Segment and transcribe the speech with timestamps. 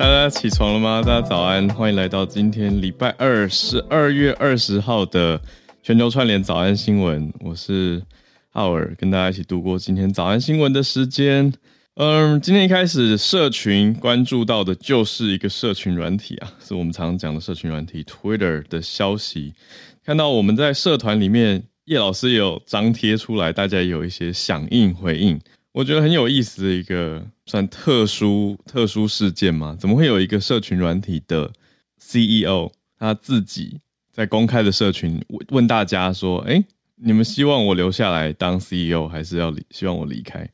[0.00, 1.02] 大家起床了吗？
[1.02, 5.38] 大家早安，欢迎来到今天礼拜二十二月二十号的
[5.82, 7.30] 全球串联早安新闻。
[7.40, 8.02] 我是
[8.48, 11.52] 浩尔，跟大家一起度过今天早安新闻的时间。
[11.96, 19.52] 嗯，今天一开始社群关注到的就是一个社群软体啊，是我们常讲的社群软体 Twitter 的消息。
[20.02, 25.38] 看到我们在社团里面，叶老师有张贴出来，大家有一些响应回应。
[25.72, 29.76] 我觉得很有意思的一个算特殊特殊事件吗？
[29.78, 31.52] 怎么会有一个社群软体的
[32.00, 33.78] CEO 他自己
[34.12, 36.64] 在公开的社群问大家说：“哎，
[36.96, 40.48] 你们希望我留下来当 CEO，还是要希望我离开？”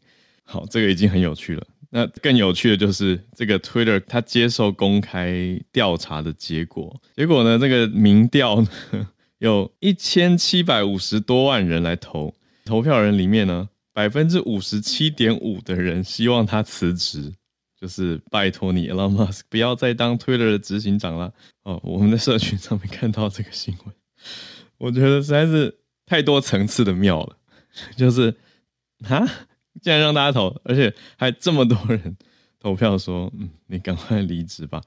[0.45, 1.67] 好，这个已经很有趣了。
[1.89, 8.69] 那更有趣的就是这个 Twitter 他接受公开调查的结果，结果呢，这个民调呢
[9.39, 12.34] 有一千七百五十多万人来投，
[12.67, 13.70] 投票人里面呢。
[13.97, 17.33] 百分之五十七点五的人希望他辞职，
[17.80, 21.33] 就是拜托你，Elon Musk 不要再当 Twitter 的执行长了。
[21.62, 23.95] 哦，我们在社群上面看到这个新闻，
[24.77, 25.74] 我觉得实在是
[26.05, 27.39] 太多层次的妙了。
[27.96, 28.34] 就是
[29.08, 29.27] 啊，
[29.80, 32.18] 竟然让大家投，而且还这么多人
[32.61, 34.83] 投票说，嗯，你赶快离职吧。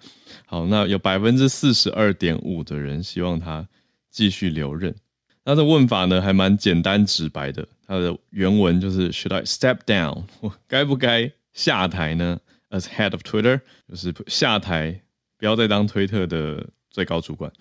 [0.46, 3.68] 好，那有百分之四十二点五的人希望他
[4.12, 4.96] 继续留任。
[5.44, 7.68] 他的问法呢，还蛮简单直白的。
[7.90, 10.26] 他的原文就是 Should I step down？
[10.42, 12.40] 我 该不该下台呢
[12.70, 15.02] ？As head of Twitter，就是下台，
[15.40, 17.52] 不要再当推特的最高主管。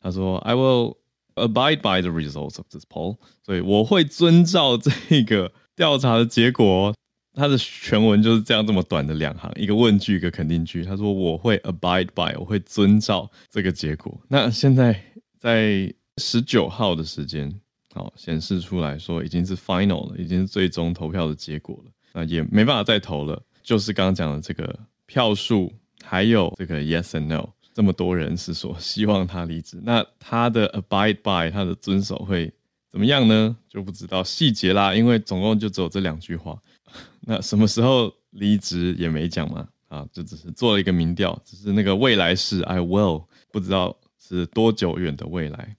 [0.00, 0.98] 他说：“I will
[1.34, 6.94] abide by the results of this poll。”所以我会遵照这个调查的结果。
[7.34, 10.84] 他的全文就是这样，这么短的两行，一个问句，一个肯定句。
[10.84, 15.02] 他说：“我会 abide by，我会遵照这个结果。”那现在
[15.40, 17.58] 在十九号的时间。
[17.94, 21.90] 好，显示出来说已经是 final 了，已经是最终投票的结果了。
[22.14, 29.78] 那也没办法再投了，就是刚刚讲的这个票数，还有这个 yes and no，这么多人是说 希望他离职。
[29.82, 32.52] 那他的 abide by，他的遵守会
[32.90, 33.54] 怎么样呢？
[33.68, 36.58] 就不知道细节啦，因为总共就只有这两句话。
[37.20, 39.68] 那什么时候离职也没讲嘛？
[39.88, 45.76] 啊，就只是做了一个民调，只是那个未来是 I will，不知道是多久远的未来。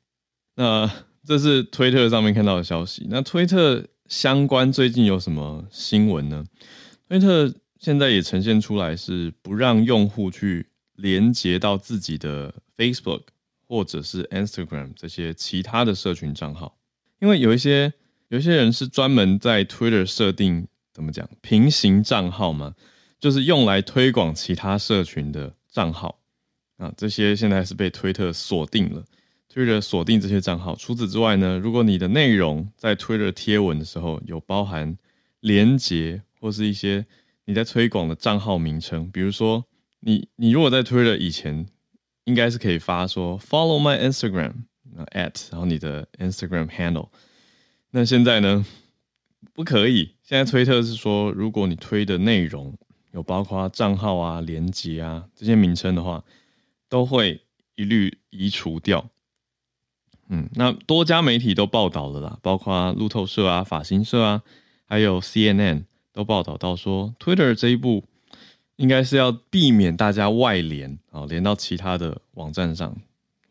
[0.56, 0.92] 那。
[1.26, 3.08] 这是推特上面看到的消息。
[3.10, 6.46] 那推特相关最近有什么新闻呢？
[7.08, 13.22] 推特现在也呈现出来是不让用户去连接到自己的 Facebook
[13.68, 16.78] 或者是 Instagram 这些其他的社群账号，
[17.20, 17.94] 因为有一些
[18.30, 22.76] 有一些人是专门在 Twitter 设定怎么讲平行账号嘛，
[23.20, 26.20] 就是用来推广其他社群的账号
[26.78, 29.04] 啊，这些现在是被推特锁定了。
[29.54, 30.76] 推特锁定这些账号。
[30.76, 34.98] 除此之外呢，如果你的内容在 Twitter 贴文的时候有包含
[35.42, 37.06] 连接或是一些
[37.46, 39.64] 你在推广的账号名称，比如说
[40.00, 41.68] 你你如果在 Twitter 以前
[42.24, 44.54] 应该是可以发说 Follow my Instagram
[45.12, 47.10] at 然后你的 Instagram handle，
[47.92, 48.66] 那现在呢
[49.54, 50.16] 不可以。
[50.24, 52.76] 现在推特是说，如果你推的内容
[53.12, 56.24] 有包括账号啊、连接啊这些名称的话，
[56.90, 57.40] 都会
[57.76, 59.08] 一律移除掉。
[60.36, 64.42] 嗯，那多家媒体都报道了啦，包括路透社啊、法新社啊，
[64.86, 68.04] 还有 CNN 都报道到说，Twitter 这一步
[68.78, 72.98] 应该是要避免大家外连啊，连到其他的网站上，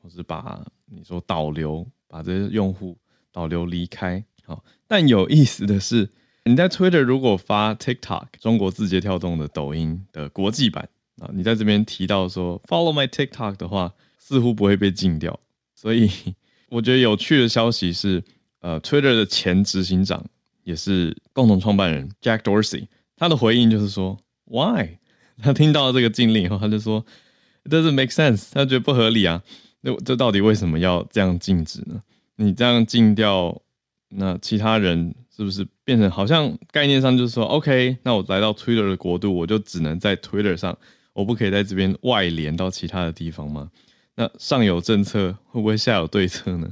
[0.02, 2.98] 或是把你说导流，把这些用户
[3.30, 4.24] 导流离开。
[4.44, 6.10] 好，但有意思的是，
[6.46, 10.88] 你在 Twitter 如果发 TikTok 中国字节跳动的抖音的国际版
[11.20, 15.38] 啊，你在这边提到说 Follow my TikTok 的话，似乎不会被禁掉，
[15.76, 16.10] 所以。
[16.72, 18.24] 我觉得有趣的消息是，
[18.60, 20.24] 呃，Twitter 的前执行长
[20.64, 24.96] 也是共同创办人 Jack Dorsey，他的回应就是说，Why？
[25.42, 27.04] 他听到了这个禁令以后，他就说
[27.64, 29.42] ，It doesn't make sense，他觉得不合理啊。
[29.82, 32.02] 那这到底为什么要这样禁止呢？
[32.36, 33.60] 你这样禁掉，
[34.08, 40.78] 那其他人是不是变成好像概念上就是说，OK，那我来到 Twitter 的国度，我就只能在 Twitter 上，
[41.12, 43.70] 我不可以在这边外连到其他的地方吗？
[44.16, 46.68] 那上有政策，会不会下有对策呢？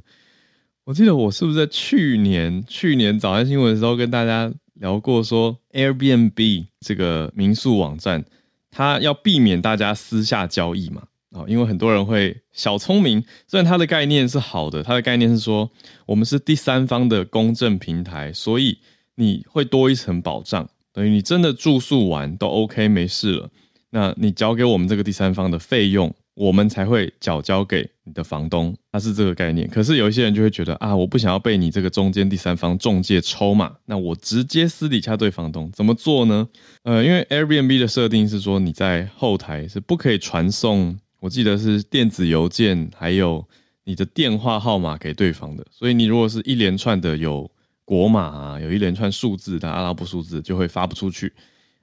[0.84, 8.25] 我记得我是不是在去年去年早安新闻的时候跟大家聊过，说 Airbnb 这个民宿网站，
[8.70, 11.02] 它要避免大家私下交易嘛？
[11.31, 15.70] 啊，因为很多人会小聪明，虽然它的概念是好的，它的概念是说
[16.06, 18.78] 我们是第三方的公证平台，所以
[19.14, 23.50] 你会多一层保障，等于你真的住宿完都 OK 没事了，
[23.90, 26.12] 那你交给我们这个第三方的费用。
[26.40, 29.69] 我们才会缴交给你的房东，它是这个概念。
[29.69, 36.48] 可是有一些人就会觉得啊，我不想要被你这个中间第三方中介抽嘛，那我直接私底下对房东怎么做呢？
[36.84, 43.46] 呃，因为 Airbnb 的设定是说你在后台是不可以传送，我记得是电子邮件还有
[43.84, 45.66] 你的电话号码给对方的。
[45.70, 47.50] 所以你如果是一连串的有
[47.84, 51.31] 国码啊，有一连串数字的阿拉伯数字，就会发不出去。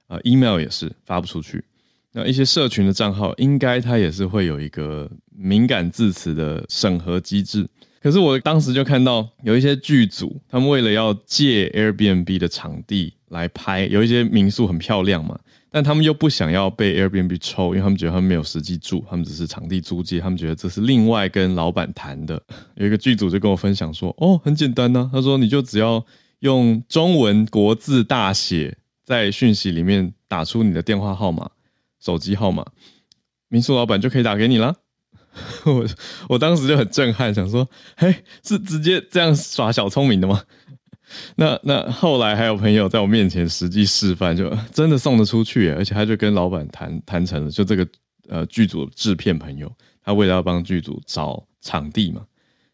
[0.08, 1.62] 呃，email 也是发不出去。
[2.12, 7.68] 那一些社群的账号，应该它也是会有一个敏感字词的审核机制。
[8.00, 15.38] 可是我当时就看到有一些剧组，他们为了要借 Airbnb 的场地来拍，有一些民宿很漂亮嘛，
[15.68, 22.40] 但他们又不想要被 Airbnb 抽，因为他们觉得他们没有实际住，他们只是场地租借，他们觉得这是另外跟老板谈的。
[22.76, 26.04] 有一个剧组就跟我分享说：“哦，很简单呐，他说你就只要
[26.38, 31.50] 用中文国字大写在讯息里面打出你的电话号码。”
[32.00, 32.64] 手机号码，
[33.48, 34.76] 民宿老板就可以打给你了。
[35.66, 35.86] 我
[36.30, 40.42] 我当时就很震撼，想说，嘿，是直接这样耍小聪明的吗？
[41.36, 47.86] 那那后来还有朋友在我面前实际示范，就真的送得出去，而且他就跟老板谈谈成了，就这个
[48.28, 49.72] 呃剧组制片朋友，
[50.02, 52.26] 他为了要帮剧组找场地嘛，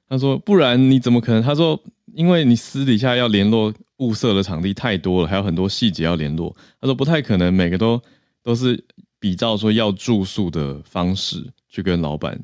[0.09, 1.43] 他说不然你怎么可能？
[1.43, 1.79] 他说
[2.15, 8.01] 因为你私底下要联络物色的场地太多了，还有很多细节要联络，他说不太可能每个都
[8.43, 8.83] 都是。
[9.25, 12.39] 比照说要住宿的方式去跟老板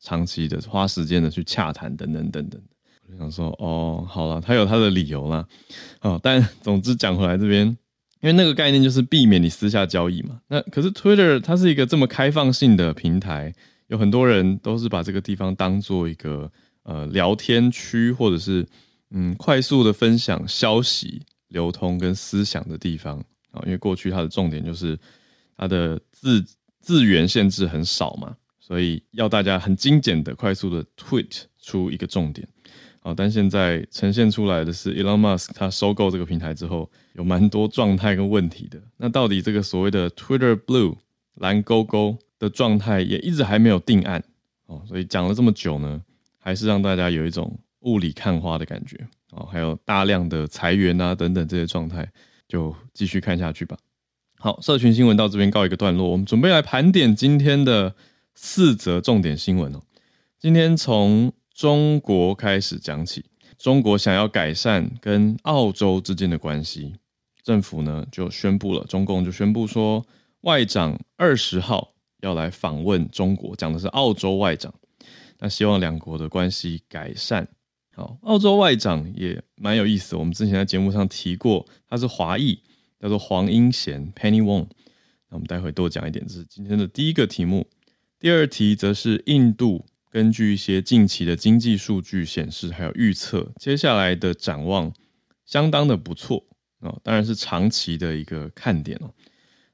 [0.00, 2.60] 长期的花时间的去洽谈等等等等，
[3.06, 5.46] 我就想说哦，好了，他有他的理由啦。
[6.00, 7.64] 哦，但总之讲回来这边，
[8.20, 10.40] 因为那个概念就是避免你私下交易嘛。
[10.48, 13.54] 那可是 Twitter 它是一个这么开放性的平台，
[13.86, 16.50] 有很多人都是把这个地方当做一个
[16.82, 18.66] 呃聊天区，或者是
[19.12, 23.20] 嗯快速的分享消息、流通跟思想的地方
[23.52, 23.62] 啊。
[23.64, 24.98] 因为过去它的重点就是
[25.56, 26.00] 它的。
[26.24, 26.42] 字
[26.80, 32.48] 字源限制很少嘛，所以要大家很精简的、快速的 tweet 出一个重点。
[33.00, 38.80] 好，但现在呈现出来的是 Elon Musk 他收购这个平台之后，有蛮多状态跟问题的。
[38.96, 40.96] 那到底这个所谓的 Twitter Blue
[41.34, 44.24] 蓝勾勾的状态也一直还没有定案
[44.64, 46.02] 哦，所以讲了这么久呢，
[46.38, 48.98] 还是让大家有一种雾里看花的感觉
[49.32, 49.46] 哦。
[49.52, 52.10] 还有大量的裁员啊等等这些状态，
[52.48, 53.76] 就继续看下去吧。
[54.44, 57.94] 好，社群新闻到这边告一个段落，我们准备来盘点今天的
[58.34, 59.80] 四则重点新闻哦。
[60.38, 63.24] 今天从中国开始讲起，
[63.56, 66.94] 中国想要改善跟澳洲之间的关系，
[67.42, 70.04] 政府呢就宣布了，中共就宣布说，
[70.42, 74.74] 外长二十号要来访问中国，讲的是澳洲外长，
[75.38, 77.48] 那希望两国的关系改善。
[77.96, 82.60] 好，澳洲外长也蛮有意思，我们之前在节目上提过，他是华裔。
[83.04, 84.66] 叫做黄英贤 Penny Wong，
[85.28, 87.66] 那我们待会多讲一点，这是今天的第一个题目。
[88.18, 94.90] 第二题则是印度根据一些近期的经济数据显示，还有预测，接下来的展望
[95.44, 96.46] 相当的不错
[96.78, 99.12] 哦，当然是长期的一个看点哦。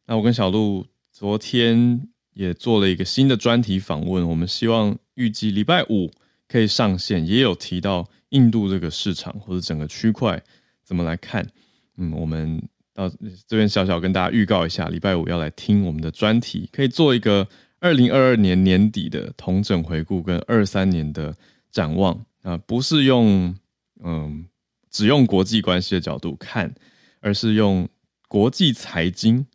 [0.07, 6.11] 那我跟小路昨天也做了一个新的专题访问，我们希望预计礼拜五
[6.49, 10.43] 可以上线，也有提到印度这个市场或者整个区块
[10.83, 11.49] 怎么来看。
[11.97, 12.61] 嗯，我们。
[13.01, 13.17] 到
[13.47, 21.35] 这边小小跟大家预告一下，礼拜五要来听我们的专题，可以做一个二零二二年年底的统整回顾跟二三年的
[21.73, 23.57] 展望啊，不是用
[24.05, 24.45] 嗯
[24.91, 26.75] 只用国际关系的角度看，
[27.21, 27.89] 而是用
[28.29, 29.47] 国际财经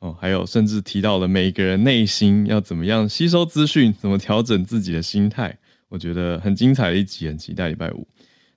[0.00, 5.58] 哦，还有甚至提到了每个人内心要怎么样吸收资讯，怎么调整自己的心态，
[5.88, 8.06] 我觉得很精彩的一集，很期待礼拜五。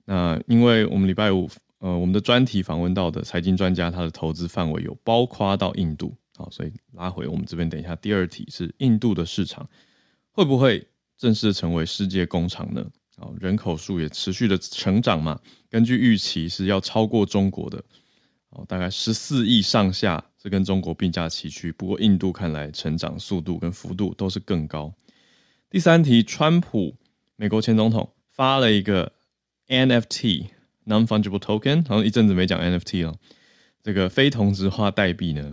[0.04, 1.48] 那因为我们礼拜五。
[1.78, 9.68] 呃，我们的专题访问到的财经专家，他的投资范围有包括到印度，好，所以拉回我们这边，等一下第二题是印度的市场
[10.30, 10.86] 会不会
[11.18, 12.84] 正式成为世界工厂呢？
[13.18, 15.40] 好，人口数也持续的成长嘛，
[15.70, 17.82] 根据预期是要超过中国的，
[18.50, 21.72] 哦，大概十四亿上下是跟中国并驾齐驱。
[21.72, 24.92] 不过印度看来成长速度跟幅度都是更高。
[25.70, 26.96] 第三题，川普
[27.36, 29.12] 美国前总统发了一个
[29.68, 30.48] NFT
[30.86, 33.14] non-fungible token，好像一阵子没讲 NFT 了，
[33.82, 35.52] 这个非同质化代币呢，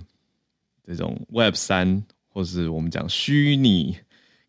[0.86, 3.98] 这种 Web 三或是我们讲虚拟，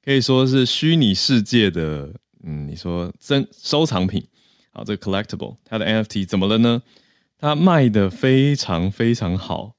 [0.05, 2.14] 可以说是虚拟世界的。
[2.47, 4.23] 嗯，你说真收藏品，
[4.71, 6.83] 好，这个 collectible，它的 NFT 怎么了呢？
[7.38, 9.76] 它卖的非常非常好，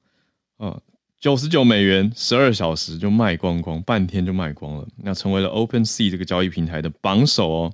[0.56, 0.80] 啊，
[1.20, 7.72] 九十九美元，十二小时就卖光光，半天就卖光了，那成为了 OpenSea 这个交易平台的榜首哦。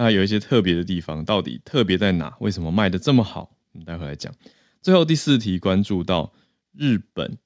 [0.00, 2.34] 它有一些特别的地方，到底特别在哪？
[2.40, 3.54] 为什么卖的这么好？
[3.72, 4.32] 我们待会来讲。
[4.80, 6.32] 最后第四题关注到
[6.72, 7.36] 日本，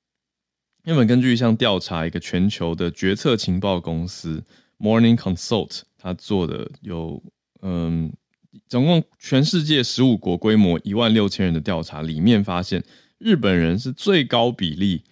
[0.84, 4.44] 日本根据一项调查，一个全球的决策情报公司
[4.78, 5.80] Morning Consult。
[5.98, 7.20] 他做的有，
[7.62, 8.12] 嗯，
[8.68, 12.84] 总共全世界十五国规模一万六千人的调查里面发现，
[13.18, 15.02] 日本人是最高比例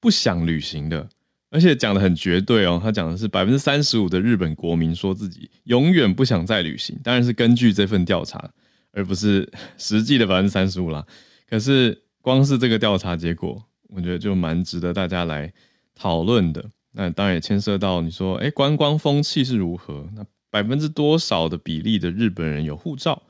[0.00, 1.08] 不想旅行的，
[1.50, 2.80] 而且讲得很绝对哦。
[2.82, 8.50] 他讲的是百分之三十五的日本国民说自己永远不想再旅行，当然是根据这份调查，
[8.92, 11.06] 而不是实际的百分之三十五啦。
[11.48, 15.52] 可是光是这个调查结果，我觉得就蛮值得大家来
[15.94, 16.64] 讨论的。
[16.92, 20.08] 那当然也牵涉到你说，哎，观光风气是如何？
[20.14, 23.22] 那百分之多少的比例的日本人有护照？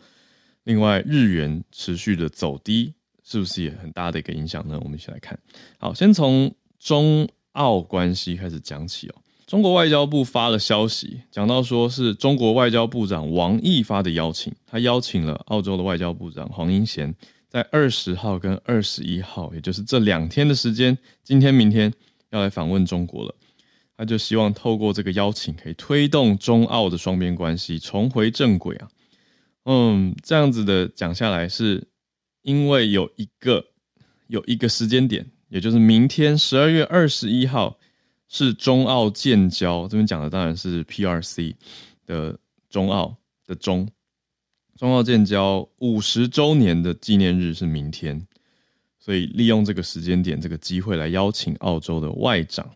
[0.65, 2.95] 另外，日元持续的走低，
[3.25, 4.79] 是不是也很大的一个影响呢？
[4.83, 5.39] 我们一起来看。
[5.79, 9.15] 好，先从中澳关系开始讲起哦。
[9.47, 17.15] 中国外交部发了消息，讲到说是中国外交部长王毅发的邀请，他邀请了澳洲的外交部长黄英贤，
[17.49, 21.93] 在二十号跟二十一号，也就是这两天的时间，今天、明天
[22.31, 23.35] 要来访问中国了。
[23.97, 28.89] 他就希望透过这个邀请，可以推动中澳的双边关系重回正轨啊。
[29.65, 31.89] 嗯，这样子的讲下来，是
[32.43, 33.65] 因为有一个
[34.29, 37.79] 有一个时间点，也就是明天十二月二十一号
[38.29, 41.55] 是中澳建交，这边讲的当然是 PRC
[42.07, 42.39] 的
[42.69, 43.89] 中澳的中
[44.77, 48.27] 中澳建交五十周年的纪念日是明天，
[48.99, 52.69] 所以利用这个时间点，这个机会来邀请澳洲的外长。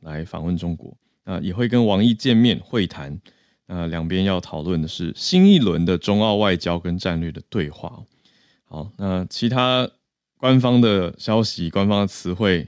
[0.00, 3.20] 来访问中国，那也会跟王毅见面会谈。
[3.66, 8.02] 那两边要讨论的是新一轮的中澳外交跟战略的对话。
[8.64, 9.86] 好，那其他
[10.40, 12.66] 官方的消息、官方的词汇、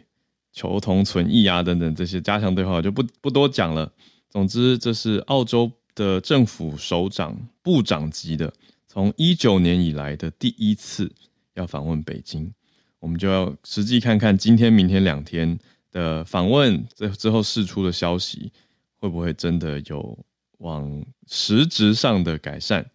[0.53, 3.91] 求同存异啊等等这些加强对话，就不不多讲了。
[4.29, 8.53] 总之，这是澳洲的政府首长、部长级的，
[8.87, 11.11] 从一九年以来的第一次
[11.55, 12.53] 要访问北京。
[13.01, 15.59] 我们就要实际看看今天、明天两天。
[15.93, 18.51] 的访问，这之后释出的消息，
[18.97, 20.19] 会不会真的有
[20.57, 22.91] 往实质上的改善？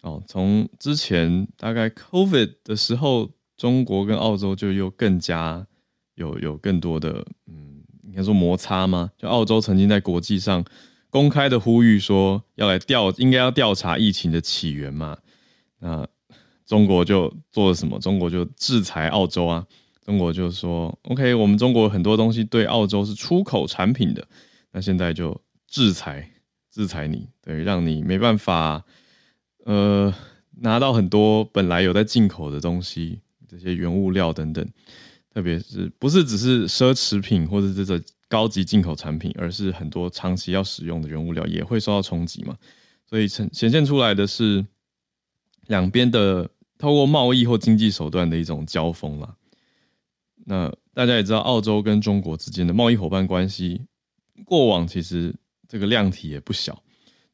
[0.00, 5.66] 哦，从之前大概 COVID 的时候，中国跟澳洲就又更加
[6.14, 9.10] 有有更多的，嗯，应该说摩擦吗？
[9.18, 10.64] 就澳洲曾经在国际上
[11.10, 15.18] 公开的呼吁说要来调，应该要调查疫情的起源嘛。
[15.80, 16.06] 那
[16.64, 17.98] 中国就做了什么？
[17.98, 19.66] 中国就制裁澳洲啊。
[20.04, 24.26] 中国就说：“OK，我们中国很多东西对澳洲是出口产品的，
[24.72, 26.30] 那现在就制裁
[26.72, 28.82] 制裁你，对，让你没办法，
[29.66, 30.14] 呃，
[30.62, 34.68] 拿到很多本来有在进口的东西，这些原物料等等，
[35.32, 42.56] 特别是不是只是奢侈品或者这个高级进口产品，而是很多长期要使用的原物料也会受到冲击嘛？
[43.06, 44.64] 所以呈显现出来的是
[45.66, 49.34] 两边的透过贸易或经济手段的一种交锋了。”
[50.44, 53.82] 那大家也知道，澳洲跟中国之间的贸易伙伴关系，
[54.44, 55.34] 过往其实
[55.68, 56.82] 这个量体也不小，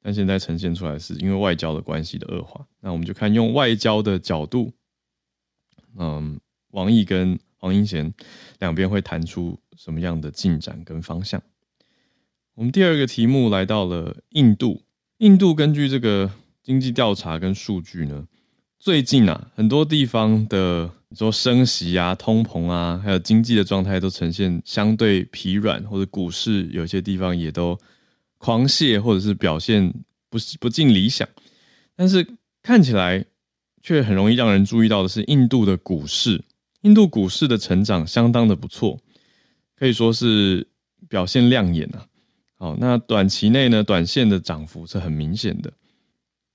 [0.03, 2.67] 但现在呈现出来是因为外交的关系的恶化。
[2.81, 4.73] 那我们就看用外交的角度，
[5.99, 8.13] 嗯，王毅跟黄英贤
[8.59, 11.43] 两边会谈出什么样的进展跟方向。
[12.55, 14.83] 我们第二个题目来到了印度，
[15.19, 16.31] 印度根据这个
[16.63, 18.27] 经济调查跟数据呢，
[18.79, 21.17] 最近啊，很多地方的你。
[21.17, 27.79] 说升息啊、通膨啊，还有经济的状态都呈现相对疲软，或者股市有些地方也都
[28.39, 29.95] 狂泻，或者是表现
[30.29, 31.29] 不是不尽理想。
[31.95, 32.27] 但是
[32.63, 33.25] 看起来
[33.85, 36.43] 却很容易让人注意到的是，印度的股市，
[36.81, 38.99] 印度股市的成长相当的不错，
[39.77, 40.67] 可以说是
[41.09, 42.05] 表现亮眼啊。
[42.57, 45.73] 好，那短期内呢，短线的涨幅是很明显的。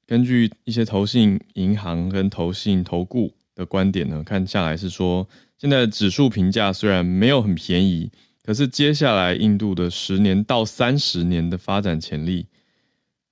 [0.05, 3.33] 根据一些投信银行跟投信投顾。
[3.55, 8.09] 的观点呢，看下来是说，现在指数评价虽然没有很便宜，
[8.41, 12.47] 可是接下来印度的十年到三十年的发展潜力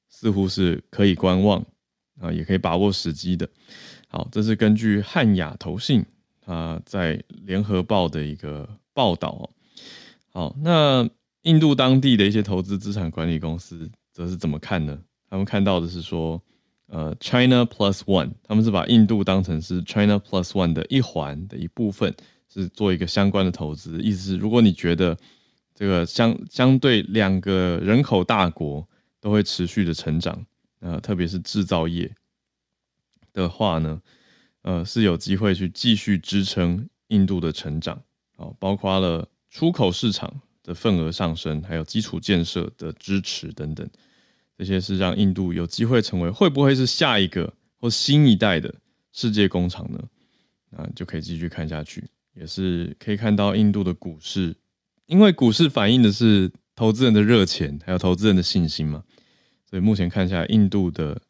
[0.09, 1.65] 似乎是可以观望，
[2.19, 3.47] 啊，也可以把握时机的。
[4.07, 6.05] 好，这是根据汉雅投信
[6.45, 9.49] 啊在联合报的一个报道哦。
[10.31, 11.07] 好，那
[11.43, 14.97] 印度当地的一些投资资产管理公司则是怎么看呢？
[15.29, 16.41] 他们看到的是说，
[16.87, 22.15] 呃，China Plus One，他们是把印度当成是 China Plus One 的一环的一部分，
[22.47, 24.01] 是做一个相关的投资。
[24.01, 25.17] 意思是，如果你觉得
[25.75, 28.87] 这个相相对两个人口大国
[29.19, 30.45] 都会持续的成长，
[30.79, 32.09] 呃，特别是制造业
[33.41, 34.01] 的话呢，
[34.63, 38.01] 呃，是有机会去继续支撑印度的成长。
[38.37, 43.87] 哦，包括了出口市场的份额上升，还有基础建设的支持等等。
[44.57, 48.73] 这些是让印度有机会成为会不会是下一个或新一代的
[49.11, 49.99] 世界工厂呢？
[50.75, 52.03] 啊，就可以继续看下去，
[52.33, 54.55] 也是可以看到印度的股市，
[55.05, 59.03] 因为股市反映的是投资人的热钱，还有投资人的信心嘛，
[59.69, 61.21] 所以目前看下来，印度的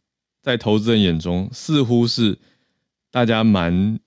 [0.48, 2.40] 在投资人眼中似乎是
[3.12, 4.00] 大家蛮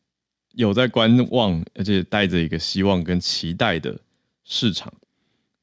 [0.52, 4.00] 有在观望，而且带着一个希望跟期待的
[4.44, 4.90] 市场，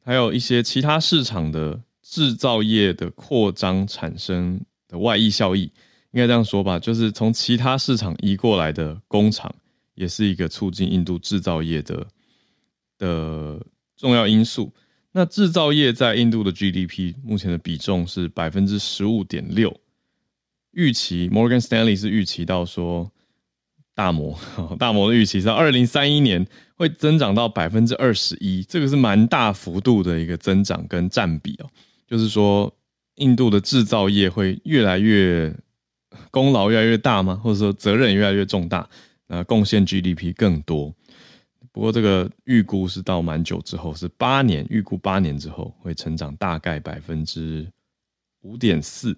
[0.05, 1.81] 还有一些其他市场的。
[2.09, 9.53] 制造业的扩张产生的外溢效益，应该这样说吧，就是从其他市场移过来的工厂，
[9.93, 12.07] 也是一个促进印度制造业的
[12.97, 13.61] 的
[13.97, 14.71] 重要因素。
[15.11, 19.77] 那制造业在印度的 GDP 目前的比重是百分之十五点六，
[20.77, 23.11] 预期 Morgan Stanley 是预期到说
[23.95, 24.39] 大摩
[24.77, 31.69] 大摩的预期是二零三一年会增长到百分之二十一，这个是蛮大幅度的一个增长跟占比哦。
[32.05, 32.71] 就是说，
[33.15, 35.51] 印度的制造业会越来越
[36.29, 37.33] 功劳越来越大吗？
[37.43, 38.87] 或者说责任越来越重大？
[39.25, 40.93] 那贡献 GDP 更多。
[41.71, 47.67] 不过这个预估是到蛮久之后，是八年，预估八年之后会成长大概百分之
[48.41, 49.17] 五点四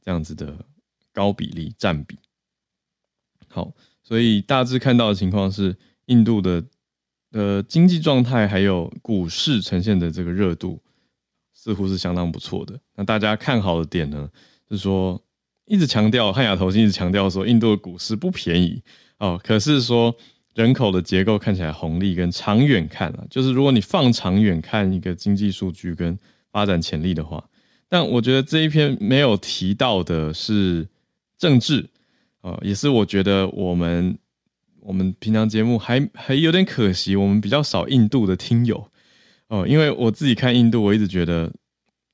[0.00, 0.56] 这样子的
[1.14, 2.18] 高比例占比。
[3.48, 5.74] 好，所以大致看到的情况是，
[6.06, 6.62] 印度的
[7.30, 10.82] 呃经济状态还有股市呈现的这个热度。
[11.56, 12.78] 似乎是相当不错的。
[12.94, 14.28] 那大家看好的点呢，
[14.68, 15.18] 是说
[15.64, 18.82] 一直强调汉雅投信一直强调说，印度的股市不便宜
[19.16, 19.40] 哦。
[19.42, 20.14] 可是说
[20.52, 26.18] 人口的结构看起来红利跟长远看啊，就是如果你放长远看一个经济数据跟
[26.52, 27.42] 发展潜力的话，
[27.88, 30.86] 但我觉得这一篇没有提到的是
[31.44, 31.86] 政治
[32.40, 34.16] 呃，也是我觉得我们
[34.80, 38.90] 我们平常节目还还有点可惜，我们比较少印度的听友。
[39.48, 41.52] 哦，因为我自己看印度，我一直觉得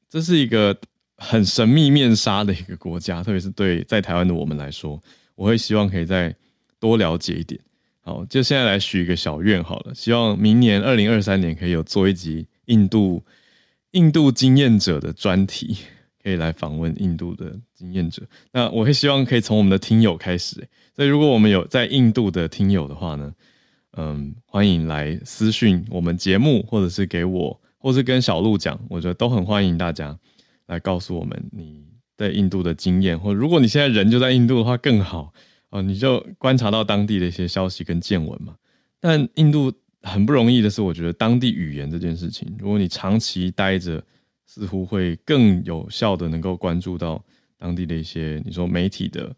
[0.09, 0.77] 这是一个
[1.17, 5.01] 很神秘面纱的一个国家，特别是对在台湾的我们来说，
[5.37, 6.35] 我会希望可以再
[6.81, 7.61] 多了解一点。
[8.01, 13.23] 好，就现在来许一个小愿好了，希望明年二零二三年可以有做一集印度
[13.93, 15.77] 印度经验者的专题，
[16.23, 18.23] 可以来访问印度的经验者。
[18.53, 23.33] 那我会希望可以从我们的听友开始，所以如果我们有在印度的听友的话呢，
[23.97, 30.19] 嗯，欢迎来私讯我们节目，或者是给我，或是跟小鹿讲，我觉得都很欢迎大家
[30.67, 31.85] 来告诉我们你
[32.17, 35.33] 在印度的经验，或如果你现在人就在印度的话更好
[35.71, 38.55] 哦，你就观察到当地的一些消息跟见闻嘛。
[39.01, 44.05] 但印度很不容易的是，我觉得当地语言这件事情，如果你长期待着，
[44.53, 47.25] 似乎会更有效的能够关注到
[47.57, 49.33] 当地的一些你说媒体的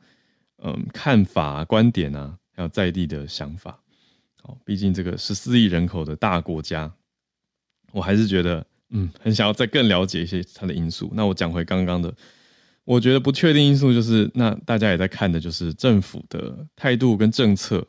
[0.64, 3.78] 嗯看法、观点啊，还有在地的想法。
[4.44, 6.90] 哦，毕竟这个十四亿人口的大国家，
[7.92, 11.12] 我还是觉得，嗯，很想要再更了解一些它的因素。
[11.12, 12.12] 那我讲回刚刚的，
[12.84, 17.86] 我觉得不确定因素就是，那大家也在看的就是政府的态度跟政策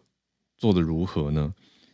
[0.58, 1.54] 做得如何呢？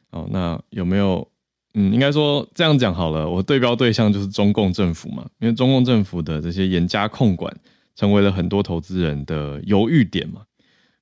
[0.09, 1.31] 哦，那有没有，
[1.73, 7.55] 嗯，应该说这样讲好了，我对标对象就是中共政府嘛，因为中共政府的这些严加控管，
[7.95, 10.41] 成为了很多投资人的犹豫点嘛。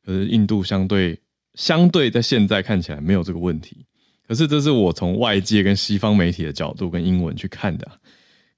[0.06, 1.20] 可是印度相对。
[1.56, 3.84] 相对在现在看起来没有这个问题，
[4.28, 7.92] 可是这是我从外界跟西方媒体的角度跟英文去看的，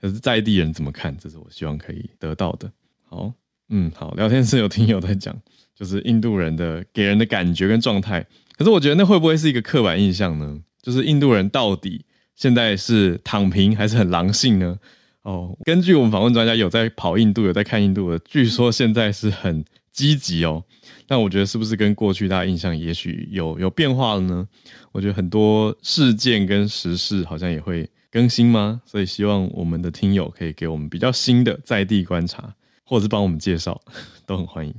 [0.01, 1.15] 可是在地人怎么看？
[1.17, 2.69] 这是我希望可以得到的。
[3.07, 3.31] 好，
[3.69, 5.33] 嗯，好，聊天室有听友在讲，
[5.73, 8.27] 就是印度人的给人的感觉跟状态。
[8.57, 10.59] 可是我觉得那会不会是一个刻板印象呢？
[10.81, 14.79] 就是印度人到底现在是躺平还是很狼性呢？
[15.23, 20.63] 哦，根据我们访问专家有在跑印度、有在看印度的，据说现在是很积极哦。
[21.07, 24.47] 那我觉得是不是跟过去大家印象也许有有变化了呢？
[24.91, 28.81] 我觉得很多事件跟时事好像也会更新吗？
[28.85, 33.79] 所以希望我们的听友可以给我们比较新的在地观察，或者是帮我们介绍，
[34.25, 34.73] 都很欢迎。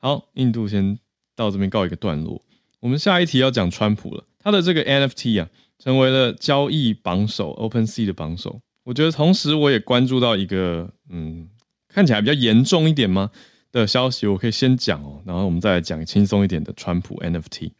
[0.00, 0.98] 好，印度先
[1.36, 2.42] 到这边告一个段落。
[2.80, 5.48] 我们下一题要讲川普了，他的这个 NFT 啊，
[5.78, 8.60] 成为了交易榜首，OpenSea 的榜首。
[8.84, 11.48] 我觉得同时我也关注到一个，嗯，
[11.88, 13.30] 看起来比较严重一点吗？
[13.70, 17.70] 的消息，我可以先讲哦，然后我们再来讲轻松一点的川普 NFT。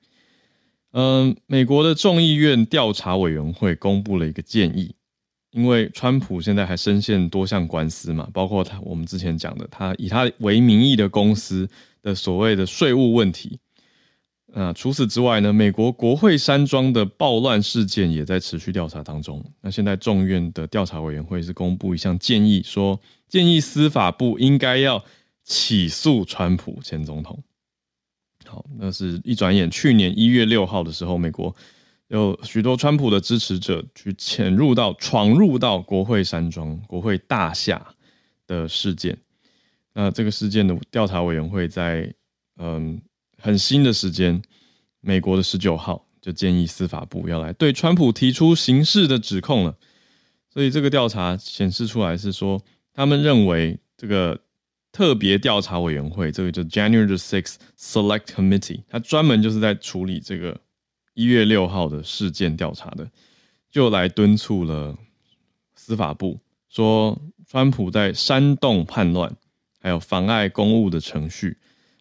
[0.93, 4.95] 嗯，美国的众议院调查委员会公布了一个建议，
[5.53, 11.67] 因为川普现在还深陷多项官司嘛，包括他我们之前讲的，他以他为名义的公司
[12.03, 13.59] 的所谓的税务问题。
[14.51, 19.45] 那除此之外呢，美国国会山庄的暴乱事件也在持续调查当中。
[19.61, 25.05] 那现在众院的调查委员会是公布一项建议，说建议司法部应该要
[25.45, 27.39] 起诉川普前总统。
[28.47, 31.55] 好，那是一转眼，去年一月六号的时候，美国
[32.09, 37.87] 有许多川普的支持者去潜入到、闯入到国会山庄、国会大厦
[38.47, 39.17] 的事件。
[39.93, 42.13] 那这个事件的调查委员会在
[42.57, 42.99] 嗯。
[43.41, 44.43] 很新的时间，
[45.01, 49.77] 美国的十九号就建议司法部要来对川普提出刑事的指控了。
[50.51, 52.61] 所以这个调查显示出来是说，
[52.93, 54.41] 他们认为这个
[54.91, 60.61] 特别调查委员会，这个叫 January Six Select Committee，它专门就是在处理这个
[61.15, 63.09] 一月六号的事件调查的，
[63.71, 64.97] 就来敦促了
[65.77, 69.37] 司法部，说川普在煽动叛乱，
[69.81, 71.57] 还有妨碍公务的程序。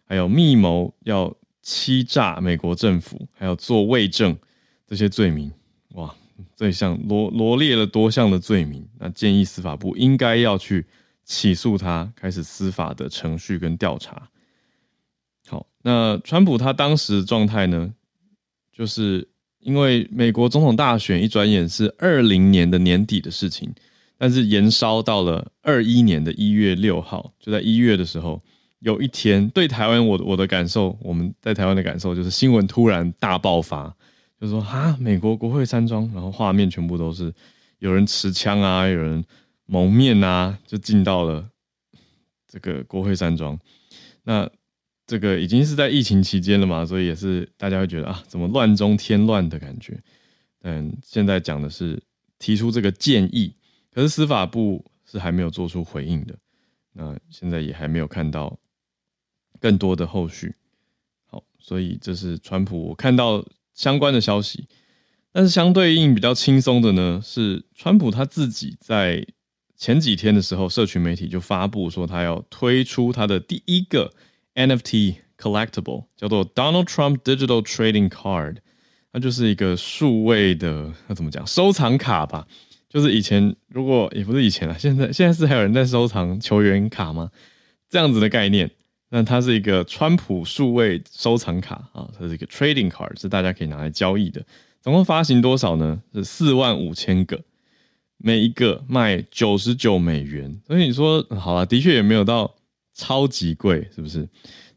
[0.08, 4.34] 还有密谋要欺诈美国政府，还有做伪证
[4.86, 5.52] 这些罪名，
[5.96, 6.14] 哇，
[6.56, 8.88] 这项罗罗列了多项的罪名。
[8.98, 10.86] 那建议司法部应该要去
[11.26, 14.30] 起诉他，开始司法的程序跟调查。
[15.46, 17.92] 好，那川普他当时的状态呢，
[18.72, 23.70] 就是因为美国总统大选一转眼是二零年的年底的事情，
[24.16, 28.42] 但是延烧到了二一年的一月六号，就在一月的时候。
[28.80, 33.92] 有一天，对台湾，我我的感受，我们在台湾的感受就是新闻突然大爆发，
[34.40, 37.34] 就说啊，美国国会山庄，然后画面全部都是
[37.80, 39.24] 有人持枪啊，有人
[39.66, 41.44] 蒙面啊，就进到了
[42.46, 43.58] 这个国会山庄。
[44.22, 44.48] 那
[45.08, 50.00] 这个已经是在疫情期间了嘛，所以也是大家会觉得啊，怎么乱中添乱的感觉。
[50.62, 52.00] 嗯，现在讲的是
[52.38, 53.52] 提出这个建议，
[53.92, 56.34] 可是司法部是还没有做出回应的。
[56.92, 58.56] 那现在也还没有看到。
[59.60, 60.54] 更多的后续，
[61.26, 63.44] 好，所以这是川普我看到
[63.74, 64.66] 相关的消息，
[65.32, 69.26] 但是相对应比较轻松的呢，是川普他自己在
[69.76, 74.12] 前几天的时候，社群媒体就发布说他要推出他的第一个
[74.54, 78.56] NFT collectible，叫做 Donald Trump Digital Trading Card，
[79.12, 82.48] 它就是一个数位的，那怎么讲，收藏卡吧，
[82.88, 87.30] 就是以前如果也不是以前了，现在现在是还有人在收藏球员卡吗？
[87.88, 88.70] 这样子的概念。
[89.10, 94.44] 那它是一个川普数位收藏卡啊，它是一个 trading card，是大家可以拿来交易的。
[94.82, 96.02] 总共发行多少呢？
[96.12, 97.40] 是四万五千个，
[98.18, 100.60] 每一个卖九十九美元。
[100.66, 102.54] 所以你说好了，的确也没有到
[102.92, 104.28] 超级贵，是不是？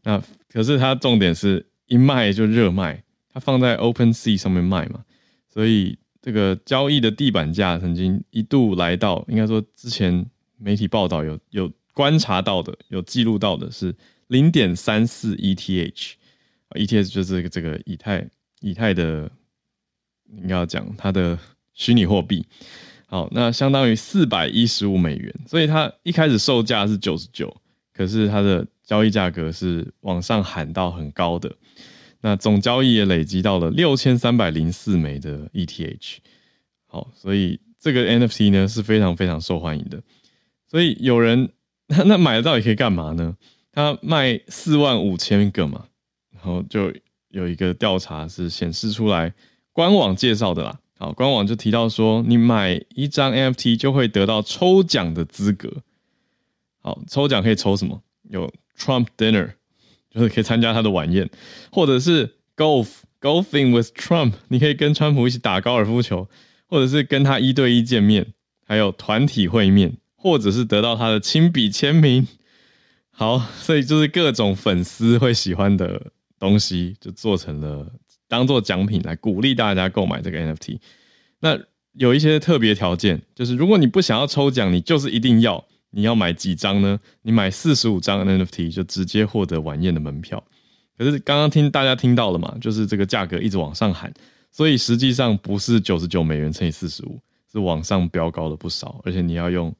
[0.02, 5.04] 那可是它重点是一卖就热卖，它放在 OpenSea 上面卖嘛，
[5.52, 10.24] 所以这个交易的地板价曾经一度来到，应该说之前
[10.56, 13.94] 媒体报道有有观察到的，有记录到的是。
[14.32, 18.26] 零点三四 ETH，ETH 就是这个这个以太
[18.60, 19.30] 以太的，
[20.38, 21.38] 应该要讲它的
[21.74, 22.46] 虚拟货币。
[23.06, 27.54] 好，那相当于四百一十五美元，所以它一开始售价是九十九，
[27.92, 31.54] 可是它的交易价格是往上喊到很高的。
[32.22, 36.16] 那总交易也累积到了六千三百零四枚的 ETH。
[36.86, 40.02] 好，所以这个 NFT 呢是非常非常受欢迎的。
[40.70, 41.50] 所以有人
[41.88, 43.36] 那 那买了到底可以干嘛呢？
[43.72, 45.86] 他卖四万五千个嘛，
[46.34, 46.92] 然后就
[47.30, 49.32] 有一个调查是显示出来，
[49.72, 50.78] 官网介绍的啦。
[50.98, 55.68] 好，官网就提到说，你买一张 NFT 就会得到抽奖的资格。
[56.80, 58.02] 好，抽奖可以抽什么？
[58.30, 59.52] 有 Trump Dinner，
[60.10, 61.28] 就是可以参加他的晚宴，
[61.72, 62.88] 或者是 Golf
[63.20, 66.28] Golfing with Trump，你可以跟川普一起打高尔夫球，
[66.68, 68.26] 或者是跟他一对一见面，
[68.66, 72.28] 还有团体会面，或者是得到他的亲笔签名。
[73.14, 77.86] 好，所以就是各种粉丝会喜欢的东西，就做成了
[78.26, 80.78] 当做奖品来鼓励大家购买这个 NFT。
[81.40, 81.58] 那
[81.92, 86.98] 有一些特别条件，就是如果你不想要抽奖，你就是一定要你要买几张呢？
[87.20, 90.42] 你买四十五张 NFT 就直接获得晚宴的门票。
[90.96, 94.12] 可是刚刚听大家听到了嘛，就是这个价格一直往上喊，
[94.50, 97.20] 所以实际上不是九十九美元乘以四十五，
[97.52, 99.72] 是往上飙高了不少，而且你要用。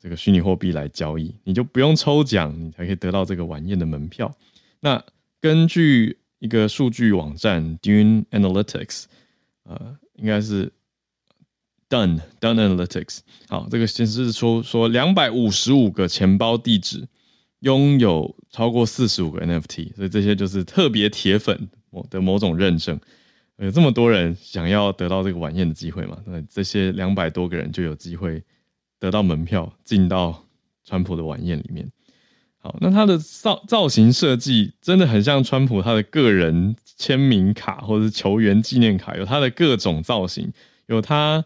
[0.00, 4.32] 这个虚拟货币来交易，你就不用抽奖，你才可以得到这个晚宴的门票。
[4.80, 5.02] 那
[5.40, 9.04] 根据一个数据网站 Dune Analytics，
[9.64, 10.72] 呃，应该是
[11.88, 13.20] Dun Dun Analytics。
[13.48, 17.08] 好，这个显示出说两百五十五个钱包地址
[17.60, 21.68] 拥有超过四十五个 NFT，所以这些就是特别铁粉
[22.08, 23.00] 的某种认证。
[23.56, 26.22] 有这么多人想要得到这个晚宴的机会嘛？
[26.24, 28.40] 那这些两百多个人就有机会
[28.98, 30.44] 得到门票进到
[30.84, 31.90] 川普的晚宴里面。
[32.60, 40.52] 好，那他的造造型设计真的很像川普他的个人签名卡或者是球员纪念卡，有他的各种造型，
[40.86, 41.44] 有他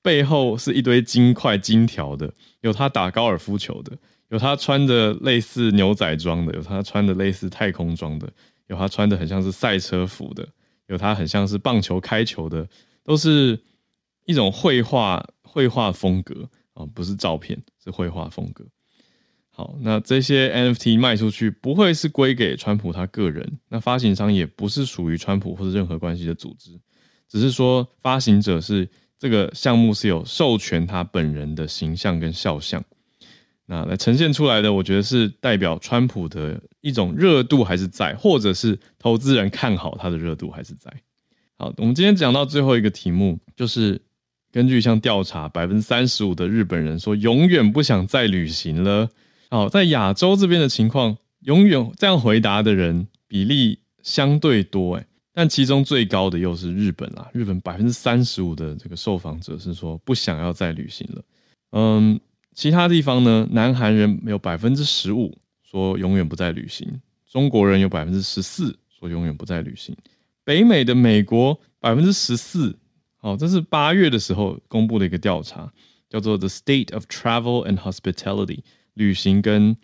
[0.00, 3.92] 背后是一堆金块金条的，有他打高尔夫球的，
[4.30, 8.26] 有他穿着类似牛仔装的，有他穿的类似太空装的，
[8.68, 10.48] 有他穿的很像是赛车服的，
[10.86, 12.66] 有他很像是棒球开球的，
[13.04, 13.60] 都是
[14.24, 18.64] 一种绘画绘画风格啊，不是照片，是绘画风格。
[19.50, 26.78] 好，那这些 NFT 卖出去不会是归给川普他个人，那发行商也不是属于川普或者任何关系的组织，
[27.28, 32.84] 只是说发行者是这个项目是有授权他本人的形象跟肖像，
[33.66, 40.92] 那来呈现出来的，我觉得是代表川普的一种热度还是在，或者是投资人看好他的热度还是在。
[41.56, 44.02] 好，我们今天讲到最后一个题目，就是
[44.54, 49.08] 根据一项调查，百分之三十五的日本人说永远不想再旅行了。
[49.50, 57.28] 好，在亚洲这边的情况，永远这样回答的人比例相对多诶，但其中最高的又是日本啦。
[57.32, 61.22] 日本百分之三十五的这个受访者是说不想要再旅行了。
[61.72, 62.20] 嗯，
[62.54, 65.36] 其他地方呢，南韩人有百分之十五
[65.68, 66.88] 说永远不再旅行，
[67.28, 69.96] 中国人有百分之十四说永远不再旅行，
[70.44, 72.78] 北美的美国百分之十四。
[73.24, 75.72] 哦，这是八月的时候公布的一个调查，
[76.10, 78.58] 叫做 The State of Travel and Hospitality。
[78.92, 79.74] 旅行跟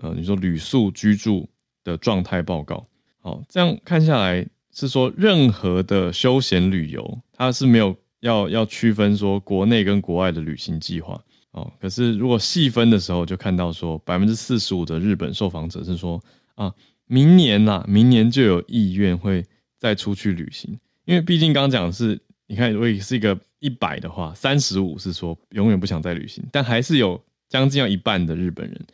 [0.00, 1.48] 呃，你说旅宿居住
[1.82, 2.86] 的状态报告，
[3.18, 11.72] 好，这样看下来是说任何的休闲旅游，它是没有要要区分说国内跟国外的旅行计划哦。
[11.80, 16.22] 可是如果细分的时候，就看到说百分之四十五的日本受访者是说
[16.54, 16.72] 啊，
[17.06, 19.44] 明年呐，明年就有意愿会
[19.78, 27.22] 再出去旅行，因为毕竟刚刚讲的是，你看如果是一个一百的话，三十五是说永远不想再旅行，但还是有。
[27.46, 28.86] 将近要一半的日本人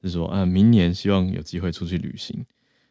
[0.00, 2.42] 是说啊，明年希望有机会出去旅行，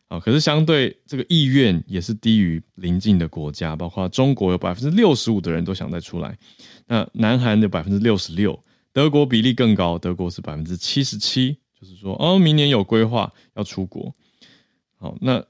[0.08, 6.38] 啊，可是相对这个意愿也是低于邻近的国家，包括中国有百分之六十五的人都想再出来，
[6.86, 8.62] 那南韩的百分之六十六，
[8.94, 14.14] 德国比例更高，德国是百分之七十七，就是说哦，明年有规划要出国。
[14.98, 15.44] 好，那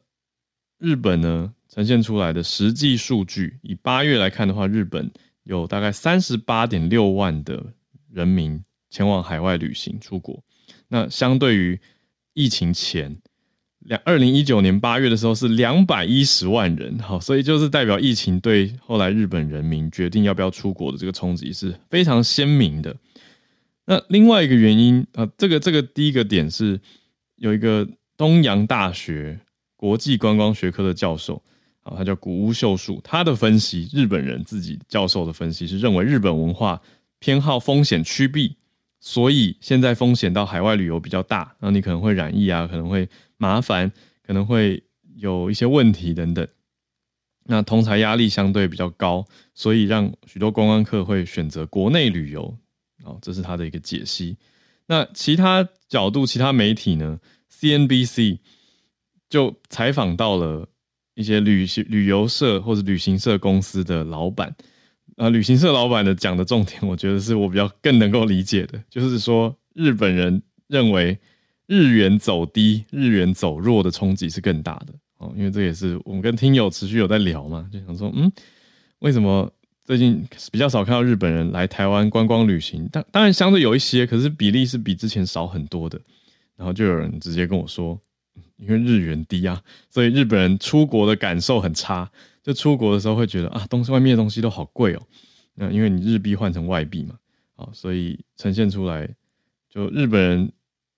[0.78, 5.12] 日本呢，呈现出来的实际数据，以八月来看的话，日本
[5.44, 7.74] 有大概三十八点六万的
[8.10, 8.64] 人民。
[8.88, 10.42] 前往海外旅行出国，
[10.88, 11.78] 那相对于
[12.34, 13.18] 疫情前
[13.80, 22.96] 两二零一九年八月的时候是两百一十万人，好，所以就是代表疫情对后来日本人民决定要不要出国的这个冲击是非常鲜明的。
[23.86, 26.80] 那另外一个原因啊，这个这个第一个点是
[27.36, 27.86] 有一个
[28.16, 29.38] 东洋大学
[29.76, 31.44] 国际观光学科的教授
[31.86, 36.82] 啊，他叫谷屋秀树，他的分析，日本人自己教授的分析是认为日本文化
[37.20, 38.58] 偏好风险趋避。
[39.00, 43.92] 所以现在风险到海外旅游比较大，然后你可能会染疫啊，可能会麻烦，
[44.24, 44.84] 可能会
[45.16, 46.48] 有一些问题等等。
[47.44, 52.58] 那同才压力相对比较高，所以让许多观光客会选择国内旅游。
[53.04, 54.36] 哦，这是他的一个解析。
[54.88, 57.20] 那其他角度，其他媒体呢
[57.54, 58.40] ？CNBC
[59.30, 60.68] 就采访到了
[61.16, 64.56] 一些旅行旅游社或者旅行社公司的老板。
[65.18, 71.18] 啊，旅行社老板的讲的重点，我觉得是我比较更能够理解的，就是说日本人认为
[71.68, 78.30] 日元走低、日元走弱的冲击是更大的哦，因为这也是我们跟听友持续有在聊嘛，就想说，嗯，
[79.00, 79.50] 为什么
[79.86, 82.86] 最近比较少看到日本人来台湾观光旅行？
[82.92, 86.00] 当当然相对有一些，可是比例是比之前少很多的。
[86.58, 88.00] 然后就有人直接跟我说，
[88.58, 92.10] 因为日元低啊，所以日本人出国的感受很差。
[92.44, 95.02] 就出国的时候会觉得啊，东西外面的东西都好贵哦。
[95.56, 97.16] 那因为你日币换成外币嘛，
[97.56, 99.10] 啊，所以呈现出来，
[99.68, 100.52] 就日本人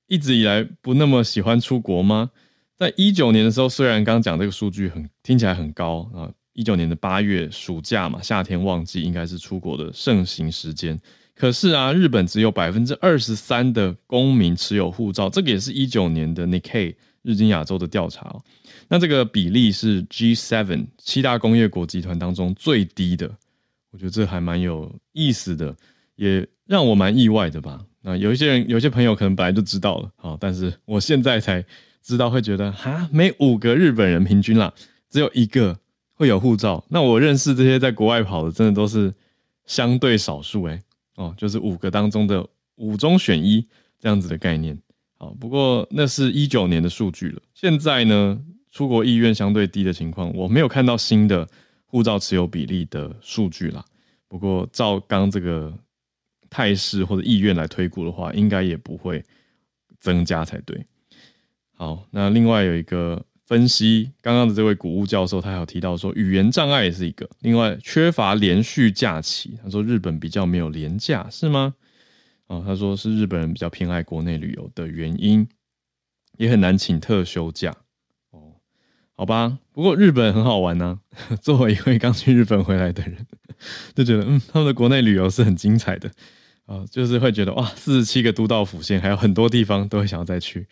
[0.07, 2.31] 一直以来不那么喜欢出国吗？
[2.75, 10.99] 在一九年的时候，虽然刚刚讲这个数据很听起来很高啊，一九年的八月暑假嘛，夏天旺季应该是出国的盛行时间。
[11.33, 16.95] 可是啊，日本只有百分之二十三的公民持有护照，这个也是一九年的 Nikkei
[17.27, 18.41] 日经亚洲的调查哦。
[18.87, 23.29] 那这个比例是 G7 七大工业国集团当中最低的，
[23.91, 25.75] 我觉得这还蛮有意思的，
[26.15, 27.83] 也让我蛮意外的吧。
[28.01, 31.61] 那有一些人，有些朋友可能本来就知道了，好，但是我现在才
[32.01, 34.73] 知道，会觉得哈，每五个日本人平均啦，
[35.09, 35.77] 只有一个
[36.13, 36.81] 会有护照。
[36.87, 39.13] 那我认识这些在国外跑的，真的都是
[39.65, 40.81] 相对少数诶，
[41.15, 43.67] 哦，就是五个当中的五中选一
[43.99, 44.79] 这样子的概念。
[45.17, 47.41] 好，不过那是一九年的数据了。
[47.53, 48.39] 现在呢，
[48.71, 51.47] 出国意愿相对低的情况，我没有看到新的
[51.85, 53.83] 护照持有比例的数据啦。
[54.27, 55.73] 不过照刚这个
[56.49, 59.23] 态势或者意愿来推估的话，应该也不会
[59.99, 60.85] 增加才对。
[61.73, 67.27] 好，那另外有一个分析，刚刚的这位古物教授，他还有提到说，语言障碍也是一个。
[67.39, 71.73] 另外，缺乏连续假期，他说日本比较没有连假，是吗？
[72.47, 75.47] 哦，他说是日本人比较偏爱国内旅游的原因，
[76.37, 77.75] 也很难请特休假。
[78.31, 78.55] 哦，
[79.15, 81.01] 好吧，不过日本很好玩呢、
[81.41, 83.27] 作为一位刚去日本回来的人，
[83.93, 86.07] 就觉得嗯，他们的国内旅游是很精彩的
[86.65, 90.65] 啊、哦，就是会觉得哇，四十七个都道府县，还有很多地方都会想要再去。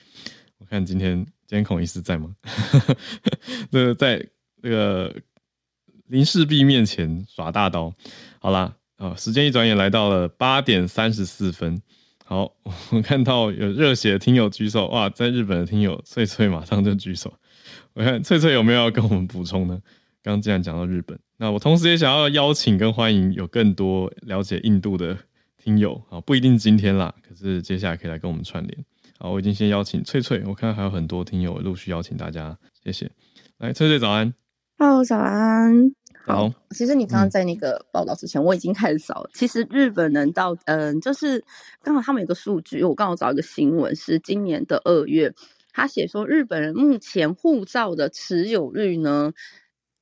[0.58, 2.34] 我看今天今天孔医师在吗？
[3.70, 4.26] 这个在
[4.62, 5.14] 那个
[6.08, 7.94] 林氏璧面前耍大刀，
[8.40, 8.78] 好啦。
[8.98, 11.82] 啊，时间一转眼来到了八点三十四分。
[12.24, 12.56] 好，
[12.92, 17.34] 我看到有热血的听友举手，哇，在日本的听友翠翠马上就举手。
[17.94, 19.80] 我看翠翠有没有要跟我们补充呢？
[20.24, 25.16] 刚刚既然讲到日本，那我同时也想要邀请跟欢迎有更多了解印度的
[25.58, 28.86] 听友啊，不一定今天啦，可是接下来可以来跟我们串联。
[29.20, 33.12] 好，我已经先邀请翠翠，我看还有很多听友陆续邀请大家，谢谢。
[33.60, 34.34] 来，翠翠早安
[34.80, 36.05] ，Hello，早安。
[36.26, 39.30] 好，其实你刚刚在那个报道之前，嗯、我已经开始扫。
[39.34, 41.44] 其实日本人到嗯，就是
[41.84, 45.32] 刚好他们有个数据，我刚好找一个新闻，是今年的二月，
[45.72, 49.34] 他写说日本人目前护照的持有率呢，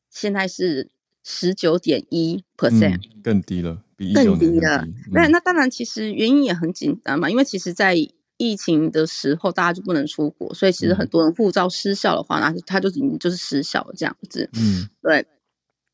[0.09, 0.89] 现在是
[1.23, 4.87] 十九点一 percent，更低了，比更低了。
[5.11, 7.95] 那、嗯、那当然，其实原因也很简单嘛，因为其实在
[8.37, 14.49] 疫情的时候，大家就不能出国，所以其实很多人护照失效的话，那他就已经就是失效了这样子。
[14.53, 15.25] 嗯，对。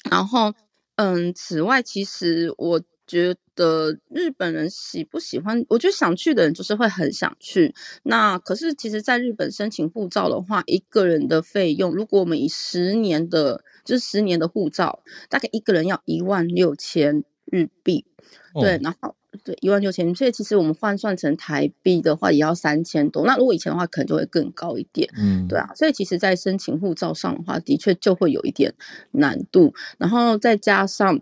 [0.08, 0.54] 然后，
[0.98, 7.74] 嗯，此外，其实我觉得日本人喜不喜欢，我觉得想去的人就是会很想去。
[8.04, 18.06] 那可是，其实，在日本申请护照的话，一个人的费用，如果我们以十年的，就是十年的护照，大概一个人要一万六千日币。
[18.54, 19.16] 哦、对，然后。
[19.44, 23.26] 对，一万六千，所以其实我们换算成台币的话，也要三千多。
[23.28, 25.08] 那如果以前的话，可能就会更高一点。
[25.16, 28.74] 嗯，对啊，所以其实，在申请护照上的话，的确就会有一点
[29.12, 29.72] 难度。
[30.00, 31.22] 然后再加上，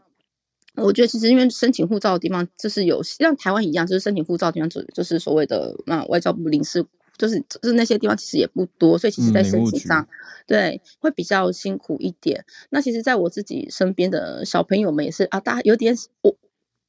[0.76, 6.86] 我觉得其实因为申请护照的地方，就是有像台湾一样，就是申请护照的地方，就就是所谓的那外交部领事，
[7.17, 10.08] 就是就是那些地方其实也不多，所以其实在申请上，嗯、
[10.48, 12.46] 对会比较辛苦一点。
[12.70, 16.34] 那其实，在我自己身边的小朋友们也是啊，大家有点我。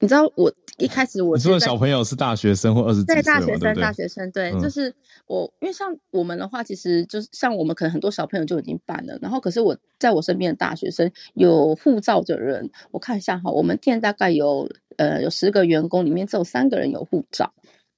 [0.00, 4.94] 你知道我一开始我你说的小朋友是大学生或二十几岁对大学生，大学生对，嗯、就是
[5.26, 17.52] 我因为像我们的话，其实就是像我们可能很多小朋友就已经办了，然后可是我在我身边的大学生有护照的人，我看一下哈，我们店大概有呃有十个员工里面只有三个人有护照，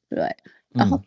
[0.09, 0.37] 对，
[0.71, 1.01] 然后。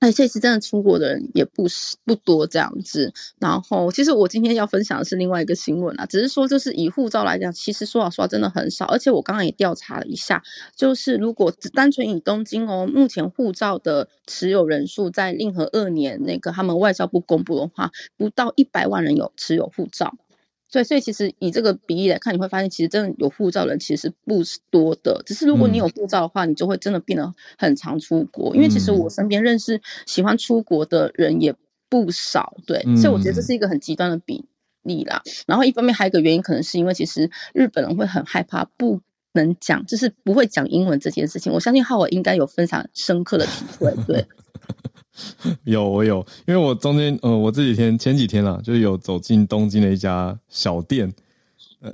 [0.00, 3.12] 哎，这次真的出国的人也不是不多这样子。
[3.38, 8.86] 然后，其实我今天要分享的是另外一个新闻啊，只是说就是以护照来讲，其实说老实话真的很少。
[8.86, 10.42] 而且我刚刚也调查了一下，
[10.74, 20.14] 就是如果只单纯以东京哦，目前护照的持有人数在令和二年那个他们外交部公布的话，不到一百万人有持有护照。
[20.70, 25.20] 对，所以其实以这个比例来看，你会发现其实真的有护照的人其实不是多的。
[25.26, 28.54] 只是如果你有护照的话，嗯、你就会真的变得很常出国。
[28.54, 31.52] 因为其实我身边认识喜欢出国的人也
[31.88, 32.56] 不少。
[32.66, 34.44] 对，嗯、所以我觉得这是一个很极端的比
[34.82, 35.20] 例啦。
[35.46, 39.00] 然后一方面还有一个原因，可能是因为其实日本人会很害怕不
[39.32, 41.52] 能讲，就是不会讲英文这件事情。
[41.52, 43.92] 我相信浩伟应该有非常深刻的体会。
[44.06, 44.24] 对。
[45.64, 51.12] 有我有，因为我中间呃，我这几天前几天啦，就有走进东京的一家小店，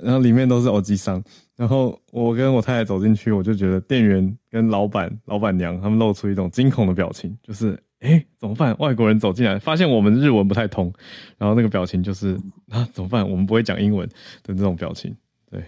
[0.01, 1.23] 然后里面都是欧吉桑，
[1.55, 8.75] 然后我跟我太太走进去，我就觉得店员跟老板、老板娘他们露出一种惊恐的表情，就是哎、怎么办？
[8.77, 10.93] 外国人走进来，发现我们日文不太通，
[11.37, 12.37] 然后那个表情就是
[12.69, 13.27] 啊怎么办？
[13.29, 14.07] 我们不会讲英文
[14.43, 15.15] 的这种表情。
[15.49, 15.63] 对，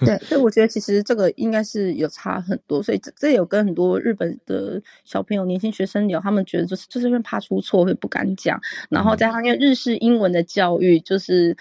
[0.00, 8.58] 对，所以我觉得其实这个应该是有差很多，所以这这有跟很多日本的小朋友、年轻学生聊，他们觉得就是就是因为怕出错，会不敢讲，
[8.88, 11.54] 然后加上因为日式英文的教育，就是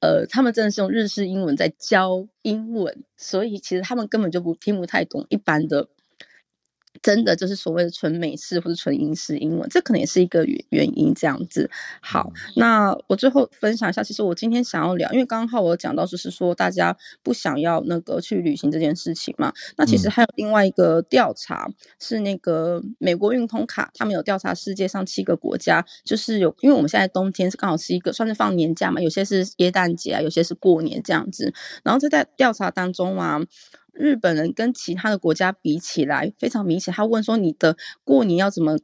[0.00, 5.88] 呃，他们真的是用日式英文在教英文，所以其实他们根本就不听不太懂一般的。
[7.02, 11.10] 真的就是所谓的纯美式或者纯英式英文，这可能也是一个原因。
[11.20, 11.68] 这样子，
[12.00, 19.52] 好，那我最后分享一下，其实我今天想要聊，因为刚好我讲到就是说大家不想要那个去旅行这件事情嘛。
[19.76, 31.52] 那其实还有另外一个调查，是那个美国运通卡，他们有调查世界上七个国家，就是有，因为我们现在冬天是刚好是一个算是放年假嘛，有些是耶诞节啊，有些是过年这样子。
[31.82, 33.40] 然后这在调查当中啊。
[33.92, 36.92] 日本人跟其他的国家比起来非常明显。
[36.92, 38.78] 他问说：“你的过年要怎么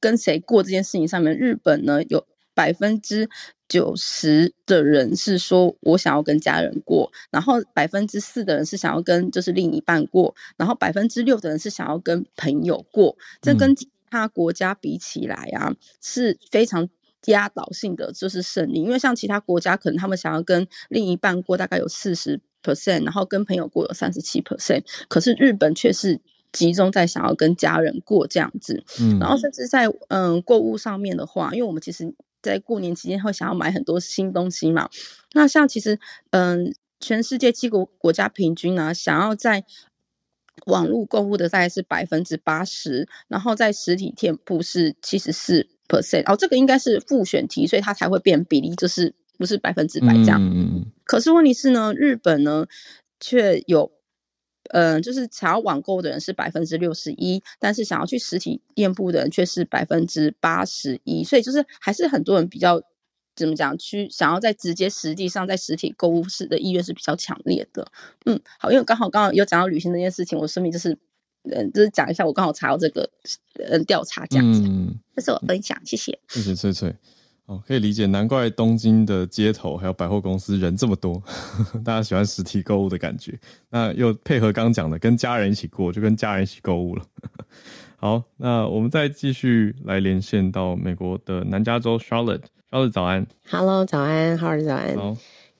[0.00, 3.28] 跟谁过这件事情上面，日本呢有百分之
[3.68, 13.16] 九十的人是说我想要跟家人过，然后百分之四的人是想要跟就是另一半过，然后百分之六的人是想要跟朋友过。
[13.40, 16.88] 这跟其他国家比起来啊，嗯、是非常
[17.26, 18.82] 压倒性的，就是胜利。
[18.82, 26.18] 因为像其他国家，可能他们想要跟另一半过，大概有四十 percent，然后跟朋友过有三十七 percent，可是日本却是
[26.50, 28.82] 集中在想要跟家人过这样子。
[29.00, 32.14] 嗯，然后甚至在嗯购物上面的话，因为我们其实。
[32.44, 34.86] 在过年期间会想要买很多新东西嘛？
[35.32, 35.98] 那像其实，
[36.28, 39.64] 嗯，全世界七个国家平均呢、啊，想要在
[40.66, 46.30] 网络购物的大概是百分之八十，然后在实体店铺是七十四 percent。
[46.30, 50.38] 哦，这个应该是复选题，所以它才会变比例，就是不是百分之百这样。
[50.38, 52.66] 嗯嗯、可是问题是呢，日本呢
[53.20, 53.92] 却有。
[54.70, 62.80] 嗯，就是想要网购的人是百分之六十一，但是想要去实体店铺的人却是百分之八十一，所以就是还是很多人比较
[63.36, 67.86] 怎么讲，去想要在直接实际上在实体购物室的意愿是比较强烈的。
[68.24, 70.96] 嗯，好，因为刚好刚好有讲到旅行这件事情，我顺便就是
[71.42, 73.08] 嗯，就是讲一下我刚好查到这个
[73.58, 76.96] 嗯调查这样子，嗯，这是我分享，谢谢，谢谢翠翠。
[77.46, 81.22] 哦，可以理解，难怪东京的街头还有百货公司人这么多，
[81.84, 83.38] 大家喜欢实体购物的感觉。
[83.68, 87.02] 那又配合刚讲的，跟家人一起过，就跟家人一起购物了。
[88.00, 94.96] 好，那我们再继续来连线到美国的南加州 Charlotte，Charlotte 早安，Hello 早安，Howard 早安。
[94.96, 95.16] 好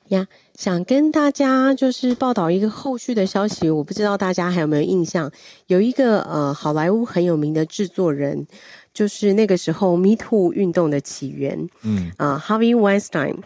[0.09, 5.31] 呀，yeah, 想跟大家就是报道一个后续的消息，我不知道大家还有没有印象，
[5.67, 8.47] 有一个呃好莱坞很有名的制作人。
[8.95, 13.39] 就是那个时候，Me Too 运动的起源，嗯啊、uh,，Harvey Weinstein，、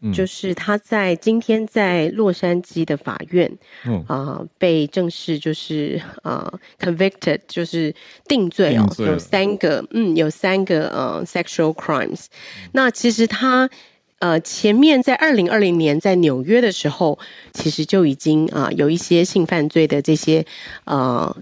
[0.00, 7.94] 嗯、就是他在今天在洛杉矶的法院，嗯啊、uh, 被正式就是啊、uh, convicted，就是
[8.26, 12.70] 定罪哦，有三个，嗯，有三个呃、uh, sexual crimes、嗯。
[12.72, 13.70] 那其实他
[14.18, 17.16] 呃前面在二零二零年在纽约的时候，
[17.52, 20.44] 其实就已经啊、uh, 有一些性犯罪的这些
[20.84, 21.36] 呃。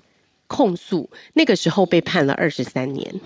[0.54, 3.20] 控诉那个时候被判了二十三年，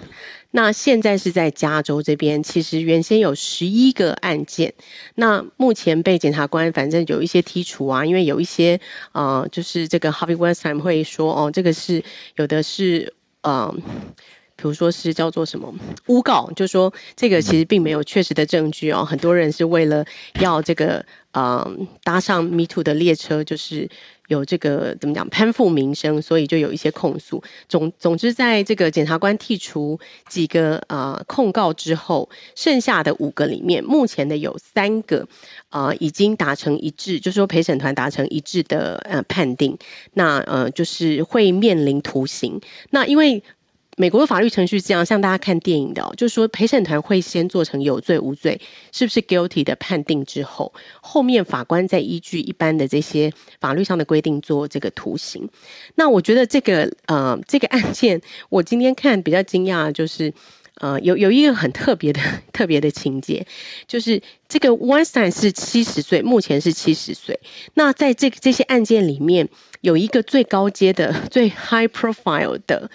[0.53, 4.73] 那现在是在加州这边，其实原先有十一个案件，
[5.17, 8.81] 那目前被检察官反正有一些剔除啊，因为有一些
[9.13, 12.03] 呃，就是这个 Harvey Weinstein 会说哦，这个是
[12.37, 13.13] 有的是
[13.43, 13.71] 呃，
[14.57, 15.75] 比如说是叫做什么
[16.07, 20.03] 诬告，就说这个其实并没有确实的证据哦，很多人是为了
[20.41, 21.71] 要这个呃
[22.03, 23.87] 搭上 Me Too 的列车，就是。
[24.29, 27.43] 有这个怎么讲攀附名声，所以就有一些控诉。
[27.69, 29.99] 总总之，在这个检察官剔除
[30.29, 35.27] 几个呃控告之后，剩下的五个里面，目前的有三个
[35.71, 39.77] 呃已经达成一致，就是说陪审团达成一致的呃判定，
[40.15, 42.61] 那呃就是会面临徒刑。
[42.91, 43.43] 那因为。
[43.99, 48.59] 美国的法律程序是这样，像大家看电影的哦，就是说陪审团会先做成有罪无罪，
[48.93, 55.49] 是不是 guilty 的判定之后，后面法官再依据一般的这些法律上的规定做这个图形。
[55.97, 60.33] 那我觉得这个呃这个案件，我今天看比较惊讶，就是
[60.77, 62.21] 呃有有一个很特别的
[62.55, 63.45] 特别的情节，
[63.89, 67.41] 就是这个 Weinstein 是七十岁，目前是七十岁。
[67.75, 69.49] 那在这这些案件里面，
[69.81, 72.89] 有一个最高阶的、最 high profile 的。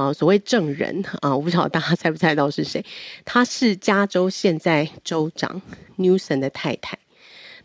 [0.00, 2.82] 啊、呃，所谓证人啊，我不晓得大家猜不猜到是谁？
[3.26, 5.60] 他是加州现在州长
[5.98, 6.98] Newsom 的太太。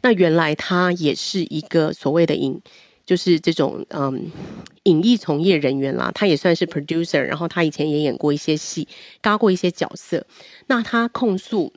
[0.02, 2.60] 那原来他也是一个所谓的影，
[3.06, 4.30] 就是这种嗯
[4.84, 6.12] 影艺从业人员啦。
[6.14, 8.86] 他也算是 producer，然后他以前也演过一些戏，
[9.22, 10.28] 搭过一些角色。
[10.68, 11.72] 那他控诉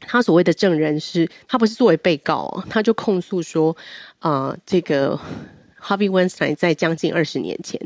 [0.00, 3.76] 他所谓的证人是，他不是作为被告，他就控诉说
[4.20, 5.20] 啊、呃，这个
[5.78, 7.78] Harvey Weinstein 在将近二十年前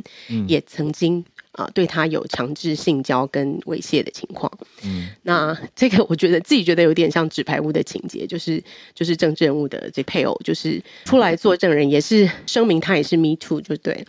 [0.46, 1.24] 也曾经。
[1.56, 4.50] 啊，对他有强制性交跟猥亵的情况，
[4.84, 8.62] 嗯， 那这个我觉得自己觉得有点像纸牌屋的情节，就是
[8.94, 14.04] 就是政治人物的这配偶，就是出来做证人，也是声明他也是 Me Too，就对。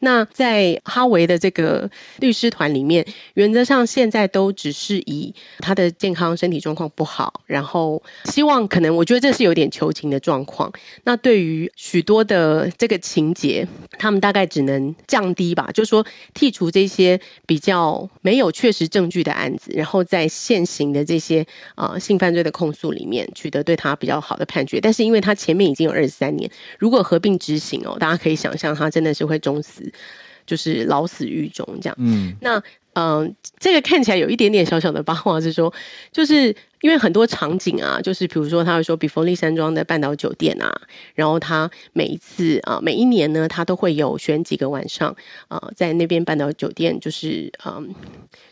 [0.00, 1.90] 那在哈维的这个
[2.20, 10.70] 律师团里面，原则上现在都只是以他的健康身体状况不好，然后希望可能我觉得这是有点求情的状况。
[11.04, 13.66] 那对于许多的这个情节，
[13.98, 21.44] 他们大概只能降低吧，就说剔除这些比较没有确实证据的案子，然后在现行的这些
[21.74, 24.80] 啊、性犯罪的控诉里面取得对他比较好的判决。
[24.80, 29.85] 但是因为他前面已经有二十三年，如果合并执行哦，大家可以想象他真的是会终死。
[30.46, 32.56] 就是老死狱中这样，嗯，那
[32.94, 35.72] 嗯、呃，这个看起来有一点点小小的八卦，是说，
[36.12, 40.72] 就是因为很多场景啊，就是比如说他会说比佛利山庄的半岛酒店啊，
[41.14, 45.10] 然后他每一次啊、呃，每一年呢，他都会有选几个晚上
[45.48, 47.84] 啊、呃，在那边半岛酒店就是嗯、呃、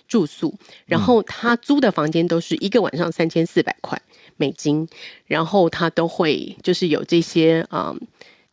[0.09, 0.53] 住宿，
[0.87, 4.01] 然后他租的房间都是一个晚上三千四百块
[4.37, 4.87] 美金，
[5.27, 7.97] 然后他都会就是有这些啊、呃，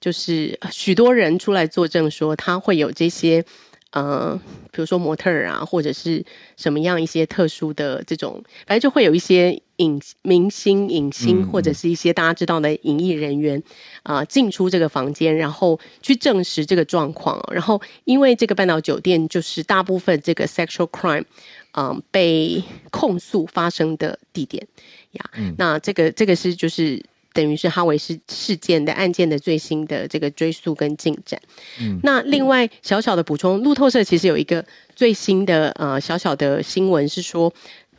[0.01, 3.45] 就是许多人出来作证说他会有这些。
[3.93, 4.39] 呃，
[4.71, 6.23] 比如说模特儿啊，或者是
[6.55, 13.61] 什么样一些特殊的这种，反正就会有一些影明星、影星，或者是一些大家知道的影艺人员
[14.03, 17.45] 啊、呃，进出这个房间，然后去证实这个状况。
[17.51, 21.25] 然后，因为这个半岛酒店就是大部分这个 sexual crime，
[21.73, 24.65] 嗯、呃，被控诉发生的地点
[25.11, 25.25] 呀。
[25.35, 27.03] 嗯、那这个这个是就是。
[27.33, 31.39] 等于是哈维事事件的案件的最新的这个追溯跟进展。
[31.79, 34.65] 嗯，那另外小小的补充，路透社其实有一个
[34.95, 37.47] 最新的呃小小的新闻是说，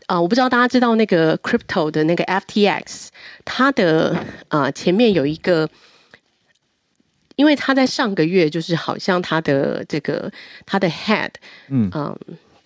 [0.07, 3.09] 啊、呃，我不知道大家知道那个 crypto 的那个 FTX，
[3.45, 4.15] 它的
[4.49, 5.69] 啊、呃、前面有一个，
[7.37, 10.31] 因为他在上个月就是好像他的这个
[10.67, 11.31] 他的 head，
[11.69, 11.93] 嗯嗯。
[11.93, 12.19] 呃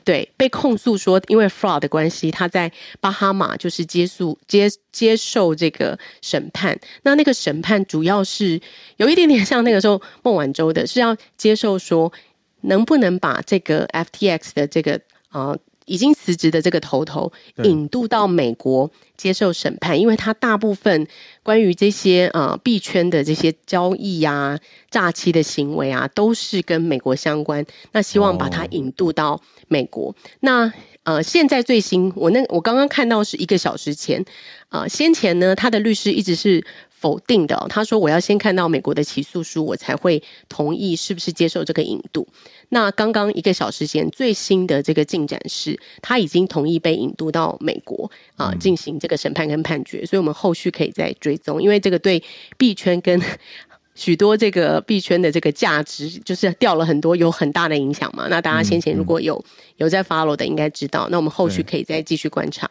[0.06, 6.78] 对，被控诉说因为 fraud 的关系，他在巴哈马就是接诉接接受这个审判。
[7.02, 8.60] 那那个审判主要是
[8.98, 12.12] 有一点点像那个时候孟晚舟的，是要接受说
[12.60, 15.00] 能不能把这个 FTX 的这个
[15.30, 15.56] 啊。
[15.86, 17.32] 已经辞职的这个头头
[17.64, 21.08] 引渡到美国接受审判，因为他大部分
[21.42, 24.58] 关于这些呃币圈的这些交易啊、
[24.90, 27.64] 诈欺的行为啊，都是跟美国相关。
[27.92, 30.04] 那希望把他引渡到美国。
[30.04, 30.14] Oh.
[30.40, 30.72] 那
[31.04, 34.24] 呃，现在最新，我那我刚刚看到是一个小时前，
[34.70, 36.64] 呃，先前呢，他的律师一直是。
[36.98, 42.26] 否定的，他说我要先看到美国的起诉书，我才会同意是不是接受这个引渡。
[42.70, 50.06] 那刚刚一个小时前最新的这个进展是，他已经同意被引渡到美国啊，进行这个审判跟判决。
[50.06, 52.22] 所以我们后续可以再追踪，因为这个对
[52.56, 53.20] 币圈跟
[53.94, 58.26] 许多这个币圈的这个价值就是掉了很多，有很大的影响嘛。
[58.28, 59.42] 那大家先前如果有
[59.76, 61.08] 有在 follow 的，应该知道。
[61.10, 62.70] 那我们后续可以再继续观察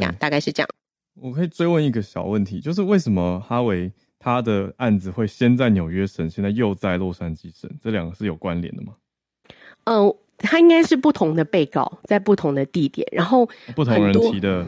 [0.00, 0.68] 呀，大概是这样。
[1.20, 7.70] 我可以追问一个小问题，就是为什么哈维他的案子会先在纽约审，现在又在洛杉矶审？
[7.82, 8.94] 这两个是有关联的吗？
[9.84, 14.66] 嗯、呃，他应该是不同的被告在不同的地点，然后不同人提的。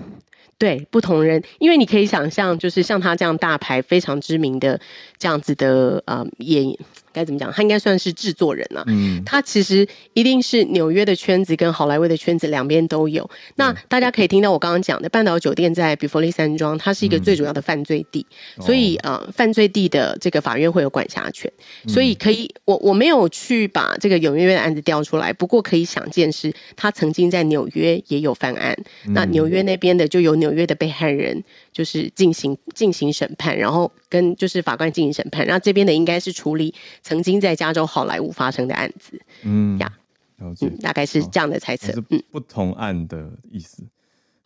[0.57, 4.81] 对，不同人，因为你可以想象，就是像他这样大牌、非常知名的
[5.17, 6.77] 这样子的呃演。
[7.13, 7.53] 该怎么讲？
[7.53, 8.85] 他应该算是制作人了、啊。
[8.89, 13.29] 嗯，他其实一定是纽约的圈子跟好莱坞的圈子两边都有。
[13.57, 21.51] 那大家可以听到我刚刚讲的半岛酒店在比佛利山庄，它是一个最主要的犯罪地，嗯、所以呃，犯罪地的这个法院会有管辖权。
[21.87, 28.77] 所以可以，我我没有去把这个纽约的案子调出来，不过可以想见是，他曾经在纽约也有犯案。
[29.07, 31.43] 那纽约那边的就有纽约的被害人，
[31.73, 36.75] 就是进行进行审判，然后跟就是法官进行审判，然后这边的应该是处理。
[37.03, 39.93] 曾经在加州好莱坞发生的案子，嗯呀，
[40.39, 41.93] 了解、嗯，大概是这样的猜测。
[42.11, 43.83] 嗯，不同案的意思。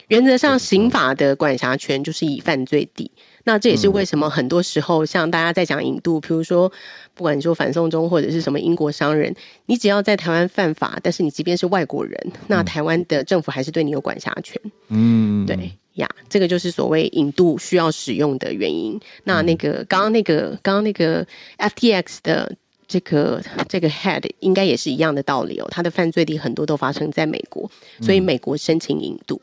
[0.09, 3.11] 原则上，刑法的管辖权就是以犯罪地。
[3.45, 6.71] 那这也是为什么很多时候，像大家在讲引渡，比如说，
[7.15, 9.35] 不管你说反送中或者是什么英国商人，
[9.67, 14.61] 你只要在台湾犯法，但是你即便是外国人，那台湾的政府还是对你有管辖权。
[14.89, 15.57] 嗯，对
[15.95, 18.99] 呀，这个就是所谓引渡需要使用的原因。
[19.25, 21.27] 那那个刚刚那个刚刚那个
[21.59, 22.55] FTX 的
[22.87, 27.71] 这个这个 head 应该也是一样的道理哦，他的犯罪地很多都发生在美国，
[28.01, 29.41] 所以美国申请引渡。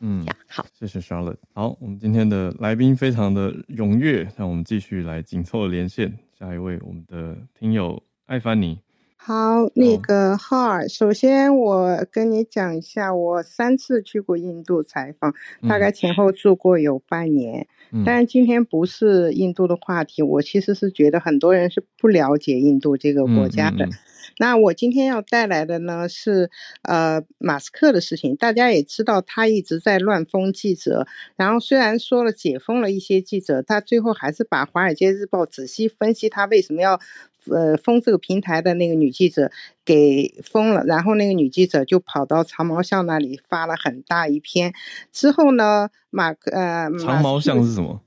[0.00, 1.36] 嗯呀，好，谢谢 Charlotte。
[1.54, 6.18] 好，我们今天的来宾非常的踊跃，让我们继续来紧凑的连线。
[6.38, 8.78] 下一位，我们的听友艾凡尼。
[9.26, 15.34] 好，那个浩尔，首先我跟你讲一下，我三次去过印度采访，
[15.68, 17.66] 大概前后住过有半年。
[17.90, 23.86] 嗯、但是今天不是印度的话题，我其实是觉得很多人是不了解印度这个国家的。
[23.86, 23.98] 嗯嗯嗯
[24.38, 26.50] 那我今天要带来的呢是，
[26.82, 28.36] 呃，马斯克的事情。
[28.36, 31.06] 大家也知道，他一直在乱封记者。
[31.36, 37.00] 然后虽然说了解封了一些记者，他最后还是把《华尔街日报》仔细分析他为什么要，
[37.50, 39.50] 呃，封这个平台的那个女记者
[39.84, 40.84] 给封了。
[40.84, 44.72] 然后那个女记者就跑到长毛象那里发了很大一篇。
[45.12, 48.02] 之后呢，马克，呃，长毛象是什么？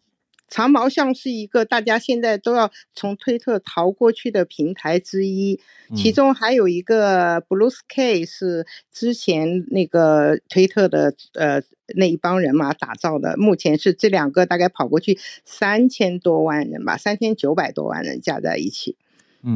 [0.51, 5.59] 长毛象是一个大家现在都要从推特逃过去的平台之一，
[5.95, 11.61] 其中还有一个 Blue Sky 是之前那个推特的呃
[11.95, 18.97] 那一帮人嘛打造的，目前是这两个大概跑过去三千多万人吧，三千九百多万人加在一起。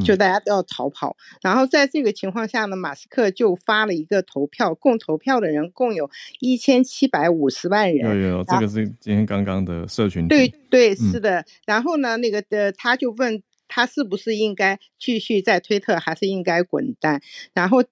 [0.06, 1.16] 就大家都要逃跑。
[1.42, 6.10] 然后在这个情况下呢，马斯克就发了一个投票，共投票的人共有
[6.40, 8.22] 一千七百五十万人。
[8.22, 10.28] 有有，这个是今天刚刚的社群。
[10.28, 11.42] 对对，是的。
[11.42, 17.22] 嗯、然后呢，那个的他就问他是不是应该继续在推特，还是应该滚蛋？
[17.54, 17.84] 然后。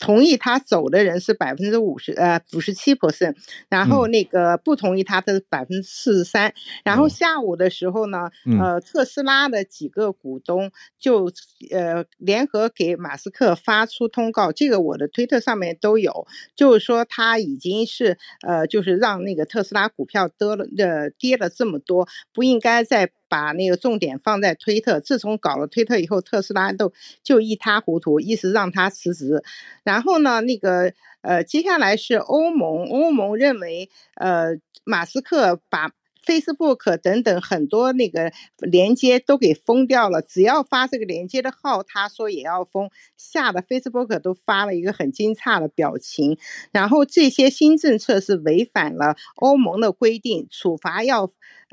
[0.00, 3.36] 同意他走的人是百分之五十，呃，五十七 percent，
[3.68, 6.52] 然后那个不同意他的百分之四十三。
[6.82, 11.30] 然后下午的时候呢，呃，特斯拉的几个股东就
[11.70, 16.26] 呃联合给马斯克发出通告，这个我的推特上面都有，
[16.56, 23.12] 就是说他已经是呃，就是让那个特斯拉股票得了呃跌了这么多，不应该再。
[23.30, 29.42] 把那个重点放在推特，自从搞了推特以后，特斯拉都就一塌糊涂，一直让他辞职。
[29.84, 35.92] 然后呢，那个呃，接下来是欧盟，欧盟认为呃，马斯克把。
[36.24, 46.38] Facebook 等等很多那个连接都给封掉了，只要发这个连接的号，他说也要封，吓得 Facebook 都发了一个很惊诧的表情。
[46.72, 51.32] 然后这些新政策是违反了欧盟的规定，处罚要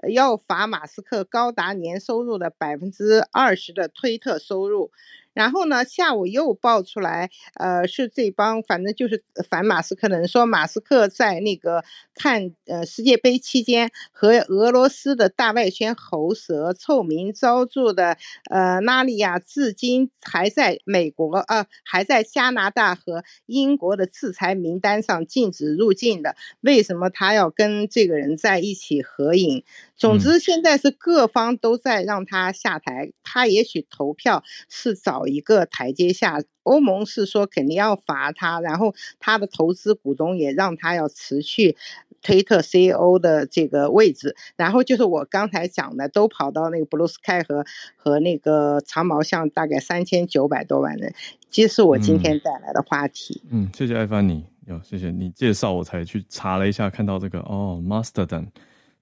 [0.09, 4.91] 要罚马斯克高达年收入的百分之二十的推特收入。
[5.37, 11.83] 然后呢，下午又爆出来，呃，是这帮反正就是反马斯克的人说，马斯克在那个
[12.15, 18.17] 看呃世界杯期间和俄罗斯的大外宣喉舌，臭名昭著的
[18.49, 29.63] 呃拉利亚，至今还在美国呃还在加拿大和英国的制裁名单上禁止入境的，为什么他要跟这个人在一起合影？
[29.95, 34.95] 总之，现在是各方都在让他下台，他也许投票是
[35.27, 36.41] 找一个台阶下。
[36.63, 41.77] 欧盟是说肯定要罚他，然后他的投资股东也让他要辞去
[42.21, 44.35] 推特 CEO 的这个位置。
[44.57, 47.65] 然后就是我刚才讲的，都跑到那个 Blue Sky 和
[47.95, 51.13] 和那个长毛象，大概三千九百多万人。
[51.49, 53.41] 这是我今天带来的话题。
[53.49, 58.47] 嗯，嗯，谢谢艾凡尼，哟，谢谢你介绍，我才去查了一下，看到这个哦，Mastodon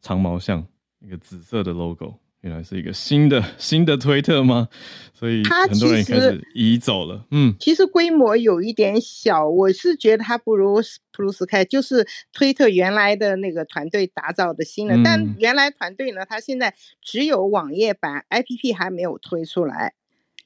[0.02, 0.68] 长毛象。
[1.00, 2.16] 一个紫色的 logo，
[2.46, 4.70] 原来是一个新的新的推特吗？
[5.16, 7.26] 所以很多人开始移走了。
[7.32, 10.80] 嗯，其实规模有一点小，我是觉得它不如
[11.12, 14.96] 普鲁斯开就是推特原来的那个团队打造的新的。
[14.96, 19.96] 嗯、但原来团队呢，它现在只有网页版，APP 还没有推出来。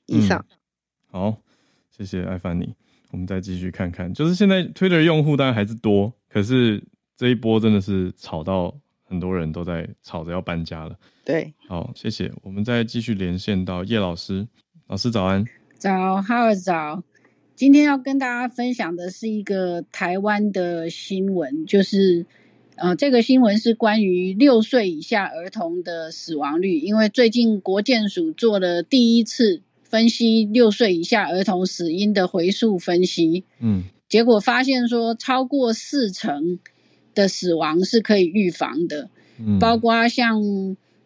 [0.05, 0.45] 以上。
[0.49, 0.55] 嗯、
[1.11, 1.37] 好，
[1.89, 2.73] 谢谢艾凡尼。
[3.11, 6.81] 我们再继续看看，就是现在推特用户当然还是多，可是
[7.17, 8.73] 这一波真的是炒到。
[9.09, 10.95] 很多人都在吵着要搬家了。
[11.25, 12.31] 对，好，谢谢。
[12.43, 14.47] 我们再继续连线到叶老师，
[14.87, 15.43] 老师早安。
[15.77, 17.03] 早，哈尔早。
[17.55, 22.25] 今天要跟大家分享的是一个台湾的新闻，就是，
[22.75, 36.59] 呃，这个新闻是关于六岁以下儿童的死亡率，因为最近国健署做了第一次分析六岁以下儿童死因的回溯分析，嗯，结果发现说超过四成。
[37.13, 40.41] 的死亡是可以预防的，嗯，包括像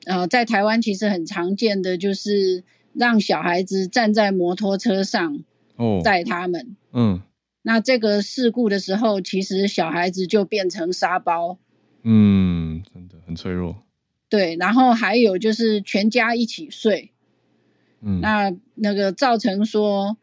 [0.05, 5.43] 呃，在台湾其实很常见的就是让小孩子站在摩托车上
[5.77, 7.21] 哦，载他们，嗯，
[7.63, 11.57] 那这个事故的时候，其实小孩子就变成沙包，
[12.03, 13.83] 嗯，真的很脆弱，
[14.29, 17.11] 对，然后还有就是全家一起睡，
[18.01, 20.17] 嗯，那那个造成说。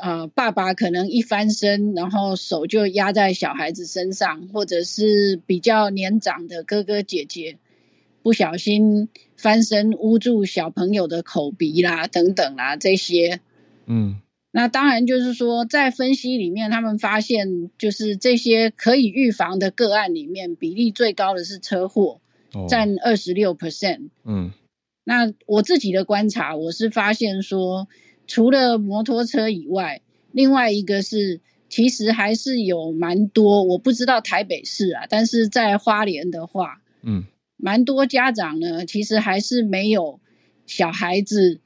[0.00, 7.58] 呃，爸爸可能一翻身，然后手就压在小孩子身上，或者是比较年长的哥哥姐姐
[8.22, 13.40] 不小心翻身捂住小朋友的口鼻啦，等等啦，这些。
[13.86, 14.16] 嗯，
[14.52, 22.20] 那当然就是说，在分析里面，他们发现就是这些可以预防的个案里面，比例最高的是车祸，
[22.66, 24.08] 占二十六 percent。
[24.24, 24.52] 嗯，
[25.04, 27.86] 那我自己的观察，我是发现说。
[28.26, 30.00] 除了摩托车以外，
[30.30, 37.24] 另外一个是，其实还是有蛮多，我不知道台北市啊，但是在花莲的话，嗯，
[37.56, 40.20] 蛮多家长呢，其实还是没有
[40.66, 41.60] 小孩子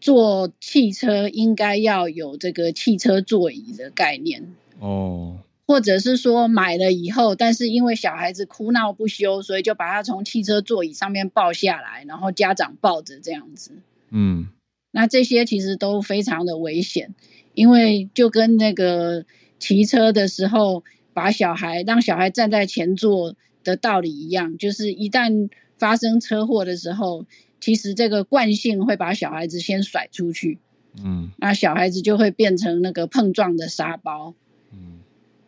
[0.00, 4.54] 坐汽车应该要有这个汽车座椅的概念。
[4.80, 13.70] 哦，或者是说买了以后，但是因为小孩子哭闹不休，所以就把他从汽车座椅上面抱下来，然后家长抱着这样子，
[14.10, 14.48] 嗯。
[14.92, 17.14] 那这些其实都非常的危险，
[17.54, 19.24] 因为就跟那个
[19.58, 23.34] 骑车的时候把小孩让小孩站在前座
[23.64, 27.24] 的道理一样，就是一旦发生车祸的时候，
[27.60, 30.58] 其实这个惯性会把小孩子先甩出去，
[31.02, 34.34] 嗯，那小孩子就会变成那个碰撞的沙包，
[34.72, 35.00] 嗯，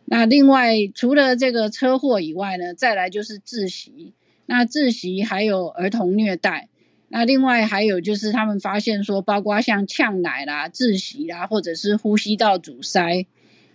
[0.05, 4.13] 那另外除了这个车祸以外呢，再来就是窒息，
[4.47, 6.69] 那窒息还有儿童虐待。
[7.09, 13.25] 那另外还有就是他们发现说，包括像呛奶啦、窒息啦，或者是呼吸道阻塞，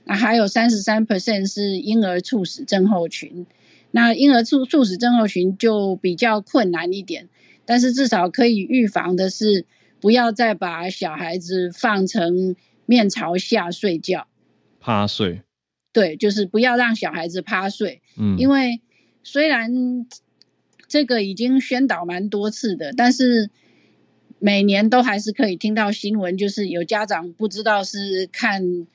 [0.04, 3.46] 那还有三十三 percent 是婴儿猝死症候群。
[3.92, 7.28] 那婴儿猝猝死症候群就比较困难一点，
[7.64, 9.64] 但是至少可以预防的是，
[10.00, 12.54] 不要再把小孩子放成
[12.86, 14.26] 面朝下睡觉，
[14.80, 15.42] 趴睡。
[15.92, 18.00] 对，就是不要让小孩子趴睡。
[18.16, 18.80] 嗯，因为
[19.24, 19.68] 虽然
[20.90, 23.48] 这个已经宣导蛮多次的，但是
[24.38, 28.86] 每年都还是可以听到新闻，就是有家长不知道是看。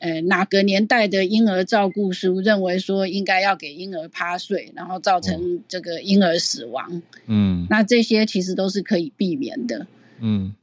[0.00, 7.00] 呃，哪个年代的婴儿照顾书认为说应该要给婴儿趴睡，然后造成这个婴儿死亡？
[7.26, 9.86] 嗯，那这些其实都是可以避免的。
[10.20, 10.54] 嗯，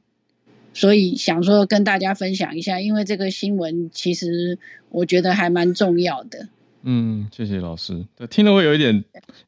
[0.72, 4.56] 所以想说跟大家分享一下，因为这个新闻其实
[4.90, 6.46] 我觉得还蛮重要的。
[6.84, 8.04] 嗯，谢谢老师。
[8.16, 8.94] 对，听了会有一点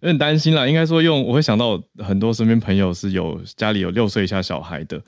[0.01, 0.67] 有点担心啦。
[0.67, 5.03] 应该说用我会想到很多身边朋友是有家里有六岁以下小孩的，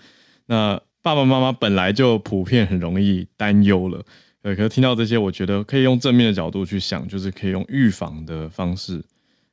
[0.46, 4.04] 那爸爸妈妈本来就普遍很容易担忧了。
[4.42, 9.02] 对，可是听到这些，我觉得可以用正面的角度去想，就是可以用预防的方式，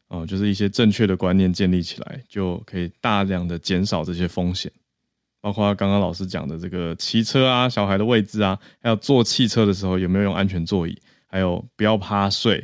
[0.08, 4.72] 哦、就是一些正确的观念建立起来，就可以大量的减少这些风险。
[5.42, 10.98] 包括刚刚老师讲的这个骑车啊，小孩的位置啊，还有坐汽车的时候有没有用安全座椅，
[11.34, 12.64] 还有不要趴睡，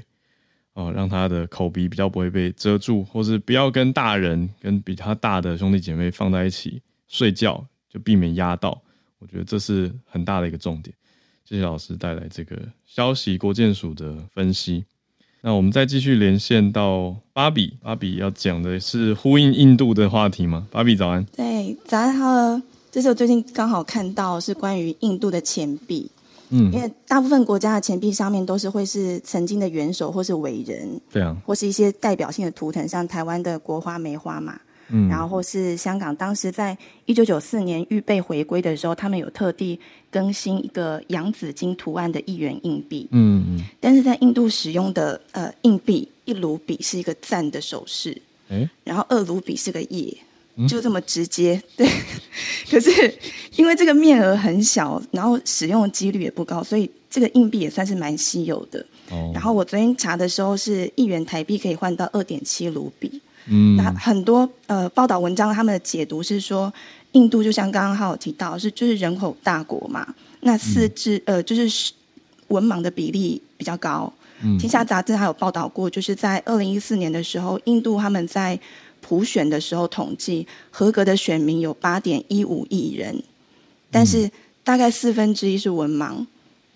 [0.74, 8.80] 哦、让他的口鼻比较不会被遮住，或是不要跟大人跟比他大的兄弟姐妹放在一起睡觉，就避免压到。
[9.18, 10.96] 我觉得这是很大的一个重点。
[11.44, 12.56] 谢谢老师带来这个
[12.86, 14.86] 消息国建署的分析。
[15.42, 20.68] 那我们再继续连线到芭比，芭比要讲的是呼应印度的话题吗？
[20.70, 21.26] 芭比早安。
[21.36, 22.62] 对，早安好。
[22.92, 26.12] 这是我最近刚好看到是关于印度的钱币，
[26.50, 34.60] 嗯，因为大部分国家的钱币上面都是会是曾经的元首或是伟人，对啊，或是一些代表性的图腾，像台湾的国花梅花嘛。
[34.92, 36.76] 嗯，然后或是香港，当时在
[37.06, 39.80] 一九九四年预备回归的时候，他们有特地
[40.10, 43.08] 更新一个洋紫金图案的一元硬币。
[43.12, 43.64] 嗯嗯。
[43.80, 50.18] 但是在印度使用的呃硬币，一卢比是一个赞的手势，诶然后二卢比是个耶，
[50.68, 51.62] 就这么直接。
[51.78, 51.88] 对。
[52.70, 52.90] 可是
[53.56, 58.86] 因为这个面额很小，然后使用的几率也不高，所以这个硬币也算是蛮稀有的。
[59.10, 59.32] 哦。
[59.34, 63.22] 然后我昨天查的时候，是一元台币可以换到二点七卢比。
[63.52, 66.72] 嗯，那很多呃报道文章，他们的解读是说，
[67.14, 70.08] 印度就像刚刚还有提到，是就是人口大国嘛，
[70.42, 71.92] 那四肢呃就是
[72.50, 74.12] 文盲的比例比较高。
[74.44, 78.60] 嗯，天下杂志还有报道过，就是在二零一四年的时候，印度他们在
[79.10, 83.24] 普选的时候统计，合格的选民有八点一五亿人，
[83.90, 84.30] 但是
[84.64, 86.24] 大概四分之一是文盲，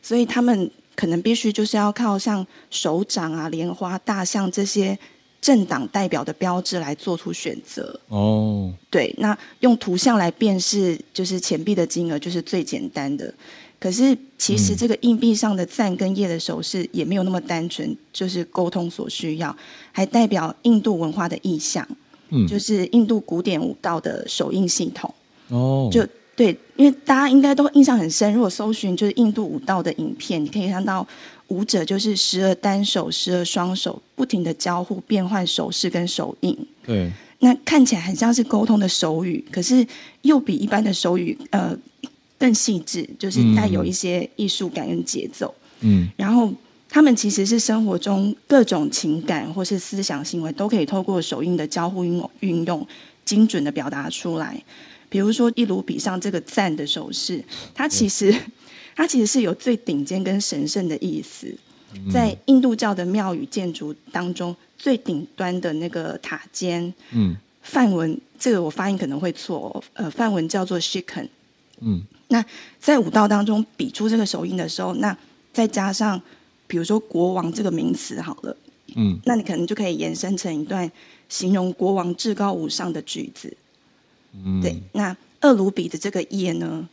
[0.01, 4.97] 所以他们可能必须就是要靠像手掌啊、莲花、大象这些。
[5.43, 13.33] 政党代表的标志来做出选择哦，对，那用图像来辨识就是钱币的金额就是最简单的。
[13.77, 19.53] 可是其实这个硬币上的赞跟叶的手势也没有那么单纯，就是沟通所需要，
[19.91, 21.85] 还代表印度文化的意象，
[22.29, 25.13] 嗯，就是印度古典舞蹈的手印系统
[25.49, 26.05] 哦，就
[26.35, 31.07] 对，因为大家应该都印象很深，如果搜寻就是印度舞蹈的影片，你可以看到。
[31.49, 36.57] 舞者就是时而单手，时而双手，不停的交互变换手势跟手印。
[36.83, 39.85] 对，那看起来很像是沟通的手语，可是
[40.23, 41.77] 又比一般的手语呃
[42.39, 45.53] 更细致，就是带有一些艺术感跟节奏。
[45.81, 46.51] 嗯，然后
[46.93, 52.87] 他们其实是生活中各种情感或是思想行为都可以透过手印的交互运运用，
[53.25, 54.63] 精准的表达出来。
[55.09, 58.31] 比如说一卢比上这个赞的手势，它其实。
[58.95, 61.51] 它其实是有最顶尖跟神圣的意思，
[62.13, 71.27] 在印度教的庙宇建筑当中，最顶端的那个塔尖，嗯，梵文这个我发音可能会错哦，呃，梵文叫做 Shikan，
[71.81, 72.45] 嗯，那
[72.79, 75.17] 在舞蹈当中比出这个手印的时候，那
[75.51, 76.21] 再加上
[76.73, 78.57] 比如说国王这个名词好了，
[78.95, 80.91] 嗯，那你可能就可以延伸成一段
[81.29, 83.55] 形容国王至高无上的句子，
[84.43, 86.89] 嗯，对，那厄鲁比的这个耶呢？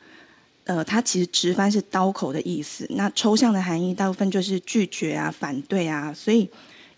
[0.64, 2.86] 呃，它其实直翻是刀口的意思。
[2.90, 6.12] 那抽象的含义大部分就是拒绝啊、反对啊。
[6.12, 6.46] 所以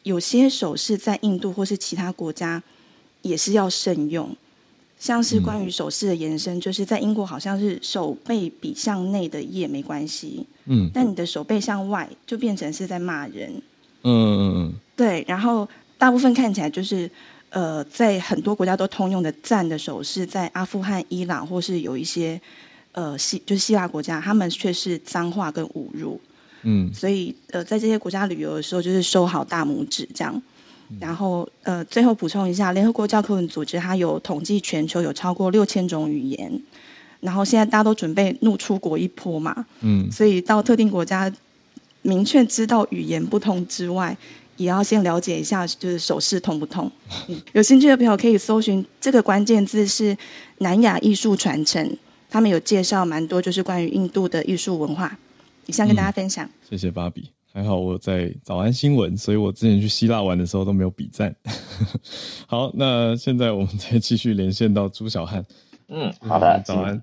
[0.02, 2.60] 有些手势在印度或是其他国家
[3.22, 4.36] 也是要慎用。
[5.03, 13.50] 像是关于手势的延伸，就是在英国好像是手背比向内的耶没关系，嗯，但你的手背向外就变成是在骂人。
[14.05, 14.72] 嗯嗯嗯。
[14.94, 17.11] 对，然后大部分看起来就是
[17.50, 22.40] 呃，在很多国家都通用的赞的手势，在阿富汗、伊朗或是有一些。
[22.94, 26.20] 呃，希就是希腊国家，他们却是脏话跟侮辱，
[26.62, 30.42] 嗯，所以呃，在这些国家旅游的时候，就是收好大拇指这样。
[31.01, 36.62] 然后呃，最后补充一下，联合国教科文组织它有统计全球有超过六千种语言，
[37.20, 41.32] 然后现在大家都准备怒出国一波嘛，嗯，所以到特定国家
[42.03, 44.16] 明确知道语言不通之外，
[44.57, 46.90] 也要先了解一下，就是手势通不通。
[47.28, 50.16] 嗯，有兴趣的朋友可以搜寻这个关键字是
[50.59, 51.97] 南亚艺术传承，
[52.28, 55.18] 他们有介绍蛮多就是关于印度的艺术文化，
[55.66, 56.45] 以上跟大家分享。
[56.45, 57.30] 嗯，谢谢芭比。
[57.53, 61.34] 还好我在早安新闻，所以我之前去希腊玩的时候都没有比战。
[62.48, 65.44] 好，那现在我们再继续连线到朱小汉。
[65.88, 67.03] 嗯，好的，早安。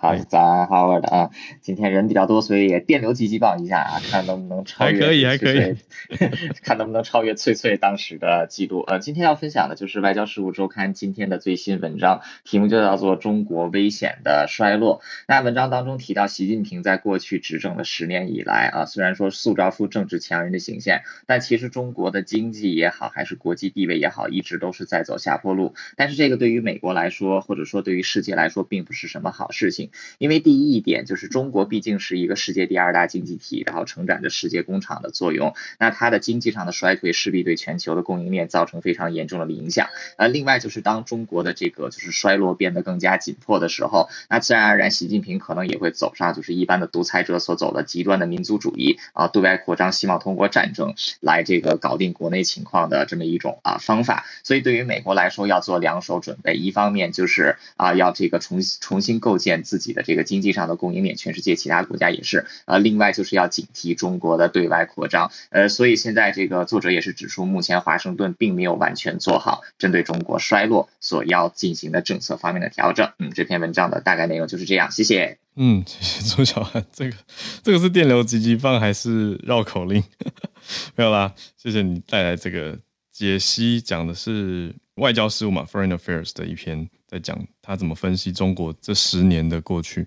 [0.00, 1.30] 好，早安，好好的啊！
[1.60, 5.76] 今天人比较多，所以也电流击击棒一下啊， 看能不能超越，还可以，还可以，
[6.62, 8.80] 看能不能超越翠翠当时的记录。
[8.86, 15.00] 呃，今天要分享的就是外交事务周刊今天的最新文章，题目就叫做《中国危险的衰落》。
[15.26, 25.74] 那文章当中提到，习近平在过去执政的十年以来啊，虽然说塑造出政治强人的形象，但其实中国的经济也好，还是国际地位也好，一直都是在走下坡路。
[25.96, 29.87] 但是这个对于美国来说，或者说对于世界来说，并不是什么好事情。
[30.18, 39.88] 因为第一一点就是中国毕竟是一个世界第二大经济体，然后承载着世界工厂的作用，那它的经济上的衰退势必对全球的供应链造成非常严重的影响。
[40.18, 54.26] 呃，另外就是当中国的这个就是衰落变得更加紧迫的时候，那自然而然习近平可能也会走上就是一般的独裁者所走的极端的民族主义啊，对外扩张，希望通过战争来这个搞定国内情况的这么一种啊方法。
[54.44, 59.77] 所以对于美国来说，要做两手准备，一方面就是啊要这个重重新构建自。
[59.78, 62.46] 自己的这个经济上的供应链，全世界其他国家也是。
[62.64, 65.30] 呃，另外就是要警惕中国的对外扩张。
[65.50, 73.12] 呃，所以现在这个作者也是指出，目前华盛顿并没有完全做好针对中国衰落所要进行的政策方面的调整。
[73.20, 74.90] 嗯，这篇文章的大概内容就是这样。
[74.90, 75.38] 谢谢。
[75.54, 76.84] 嗯， 谢谢朱小汉。
[76.92, 77.16] 这个
[77.62, 80.02] 这个是电流急急棒还是绕口令？
[80.96, 82.78] 没有啦，谢谢你带来这个
[83.12, 86.88] 解析，讲的是外交事务嘛，Foreign Affairs 的一篇。
[87.08, 90.06] 在讲他怎么分析中国这十年的过去。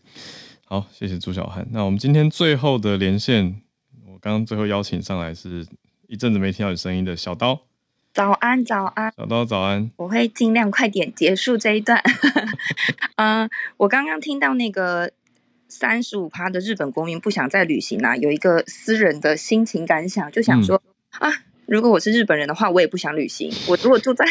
[0.66, 1.68] 好，谢谢朱小汉。
[1.72, 3.60] 那我们今天最后的连线，
[4.06, 5.66] 我刚刚最后邀请上来是
[6.08, 7.64] 一阵子没听到你声音的小刀。
[8.14, 9.89] 早安，早安，小刀早安。
[9.95, 11.99] 我会尽量快点结束这一段。
[13.16, 15.12] 嗯、 呃，我刚刚听到那个
[15.68, 20.82] 三十五趴的日本国民不想再旅行啦、啊，有一个私人的心情感想，就想说、
[21.20, 23.52] 嗯、啊，如果我是日本人的话，我也不想旅行。
[23.68, 24.24] 我如果住在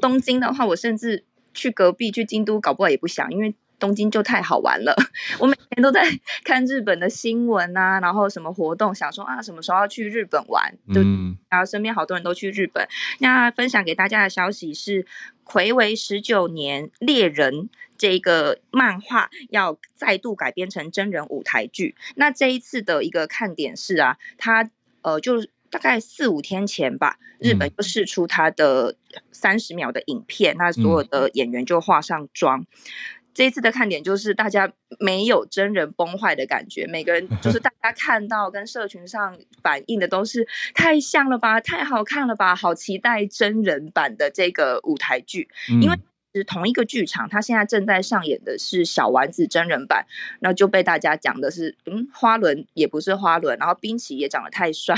[0.00, 1.24] 东京的话，我甚至。
[1.58, 4.94] 去隔壁去京都，搞不好也不想，因为东京就太好玩了。
[5.40, 6.08] 我每天都在
[6.44, 10.72] 看日本的新闻啊，然后什么活动，想说啊，什么时候要去日本玩？
[10.94, 12.86] 嗯然后身边好多人都去日本。
[13.18, 15.04] 那分享给大家的消息是，
[15.42, 17.54] 魁为十九年，《猎人》
[17.96, 21.96] 这个漫画要再度改编成真人舞台剧。
[22.14, 24.70] 那这一次的一个看点是啊，它
[25.02, 25.44] 呃就。
[25.70, 28.96] 大概四五天前吧，日本就试出他的
[29.32, 32.66] 三十秒的影片，那、嗯、所有的演员就化上妆。
[33.34, 45.96] 这一次的看点就是大家没有真人崩坏的感觉，每个人就是大家看到跟社群上反映的都是太像了吧，太好看了吧，好期待真人版的这个舞台剧，嗯、因为。
[46.34, 50.06] 是同一个剧场，他现在正在上演的是小丸子真人版，
[50.40, 54.94] 那就被大家讲的是，嗯，花轮也不是花轮，然后滨崎也长得太帅，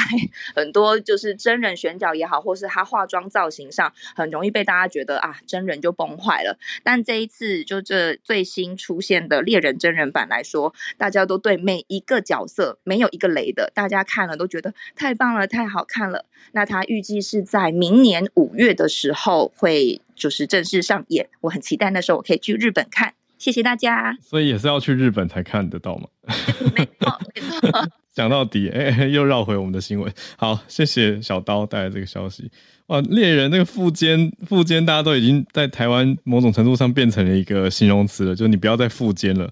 [0.55, 6.59] 很多就是真人选角也好，或是他化妆造型上，很容易被大家觉得啊，真人就崩坏了。
[6.83, 16.27] 但这一次就这最新出现的猎人真人版来说，大家都对每一个角色没有一个雷的，大家看了都觉得太棒了，太好看了。
[16.53, 20.01] 那他预计是在明年五月的时候会。
[20.21, 23.15] 就是正式上演，我很期待那时候我可以去日本看。
[23.39, 24.15] 谢谢大家。
[24.21, 26.07] 所以也是要去日本才看得到吗？
[26.77, 27.89] 没错，没错。
[28.13, 30.13] 讲到底，哎、欸，又绕回我们的新闻。
[30.37, 32.51] 好，谢谢小刀带来这个消息。
[32.89, 39.51] 哇，猎人那个副监，副监大家都已经在台湾某种程度上变成了一个形容词了，就你不要再副监了。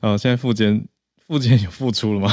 [0.00, 0.86] 啊，现在副监，
[1.26, 2.32] 副监有复出了吗？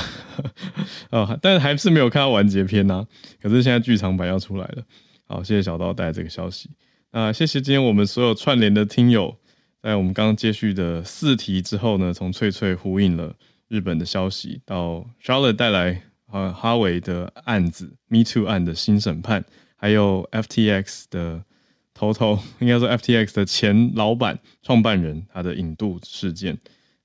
[1.09, 3.05] 啊，但是还是没有看到完结篇呐、啊。
[3.41, 4.83] 可是现在剧场版要出来了。
[5.25, 6.69] 好，谢谢小刀带来这个消息。
[7.13, 9.37] 啊，谢谢今天我们所有串联的听友，
[9.83, 13.35] 在我们刚刚接续的四题之后呢，从翠翠呼应了
[13.67, 16.01] 日本的消息，到 Charlotte 带来
[16.31, 19.45] 呃哈维的案子 Me Too 案的新审判，
[19.75, 21.45] 还有 FTX 的
[21.93, 26.57] 头头，应该说 FTX 的前老板创办人他的引渡事件，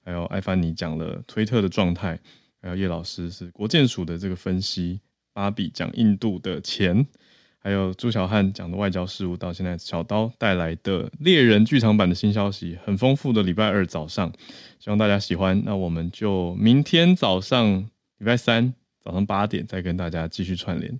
[0.03, 2.19] 还有艾凡尼讲了推特的状态，
[2.63, 5.03] 还有叶老师是国建署的这个分析，
[5.35, 7.07] 芭比讲印度的钱。
[7.61, 14.33] 还有朱小汉讲的外交事务，到现在小刀带来的猎人剧场版的新消息，很丰富的礼拜二早上，
[14.79, 15.61] 希望大家喜欢。
[15.65, 17.89] 那我们就明天早上
[18.19, 18.73] 礼拜三
[19.05, 20.99] 早上八点再跟大家继续串联，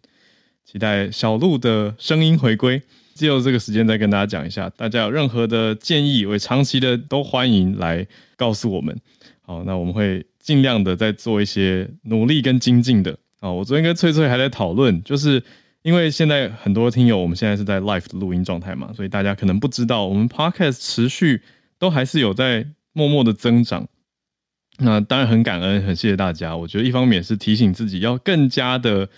[0.65, 2.83] 期待小鹿的声音回归。
[3.15, 8.07] 借由这个时间再跟大家讲一下，大家有任何的建议，为长期的都欢迎来
[8.37, 8.97] 告诉我们。
[9.43, 13.19] 好，那我们会尽量的再做一些努力跟精进的。
[13.41, 15.43] 啊，我昨天跟翠翠还在讨论，就是
[15.83, 21.43] 因为现在很多听友，我们现在是在 live 的录音状态嘛，所以大家可能不知道，我们 podcast 持续
[21.79, 23.89] 都还是有在默默的增长。
[24.79, 26.57] 那当然很感恩，很谢谢大家。
[26.57, 29.09] 我觉得一方面是提醒自己要更加的。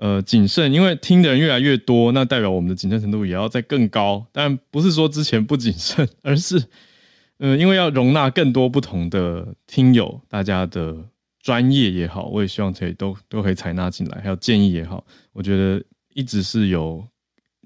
[0.00, 4.24] 呃，谨慎，因为听的人越来越多，那代表我们的谨慎程度也要再更高。
[4.30, 6.56] 但不是说之前不谨慎，而是，
[7.40, 10.96] 嗯、呃，因为要容纳更多不同的听友，大家的
[11.42, 15.82] 专业也好，我也希望可以都都可以采纳进来，还有建议也好，我觉得
[16.18, 17.06] 一直是有，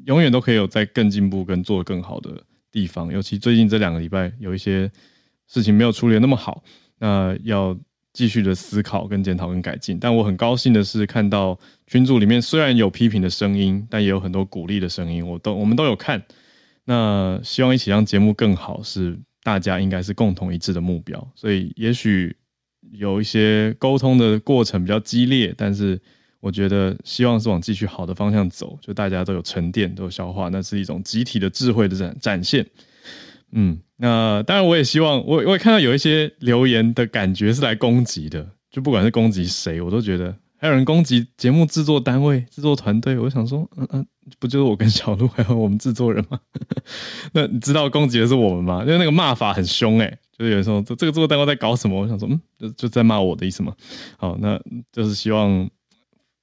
[0.05, 2.31] 永远都可以有在更进步跟做得更好的
[2.71, 3.11] 地方。
[3.11, 4.91] 尤其最近这两个礼拜有一些
[5.47, 6.63] 事情没有处理的那么好，
[6.99, 7.79] 那要。
[8.15, 16.23] 继续的思考、跟检讨、跟改进，但我很高兴的是，看到群组里面虽然有批评的声音，但也有很多鼓励的声音，我都我们都有看。
[16.85, 21.27] 那希望一起让节目更好，是大家应该是共同一致的目标。
[21.35, 22.37] 所以也许
[22.91, 25.99] 有一些沟通的过程比较激烈，但是
[26.43, 32.67] 我觉得希望是往继续好的方向走，就大家都有沉淀、都有消化，那是一种集体的智慧的展展现。
[33.53, 33.79] 嗯。
[33.99, 43.17] 那当然，我也希望我我也看到有一些留言的感觉是来攻击的，就不管是攻击谁，我都觉得还有人攻击节目制作单位、制作团队。
[43.17, 44.07] 我想说，嗯嗯，
[44.41, 46.41] 不就是我跟小鹿 还有我们制作人吗？
[47.33, 48.81] 那你知道攻击的是我们吗？
[48.81, 52.01] 因为那个骂法很凶诶，就是有时候这这个制作单位在搞什么？
[52.01, 53.73] 我想说，嗯，就就在骂我的意思嘛。
[54.17, 55.71] 好，那就是希望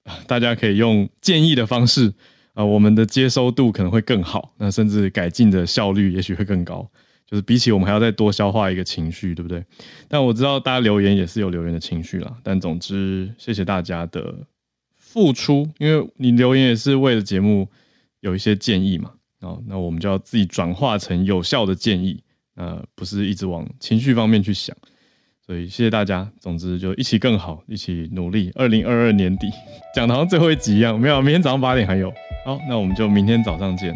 [0.27, 2.13] 大家可以用建议的方式
[2.53, 6.89] 啊、 我们的接收度可能会更好，那甚至改进的效率也许会更高。
[7.25, 9.63] 就是比起我们还要再多消化一个情绪，对不对？
[10.07, 12.35] 但我知道大家留言也是有留言的情绪啦。
[12.41, 14.33] 但总之，谢谢大家的
[14.97, 17.69] 付出，因为你留言也是为了节目
[18.21, 19.11] 有一些建议嘛。
[19.41, 22.19] 哦，那我们就要自己转化成有效的建议，
[22.55, 24.75] 呃，不是一直往情绪方面去想。
[25.49, 26.29] 所以谢谢大家。
[26.39, 28.51] 总之就一起更好，一起努力。
[28.53, 29.49] 二零二二年底
[29.95, 32.13] 讲的好像最后一集一样，没有，明天早上八点还有。
[32.45, 33.91] 好，那我们就明天早上见。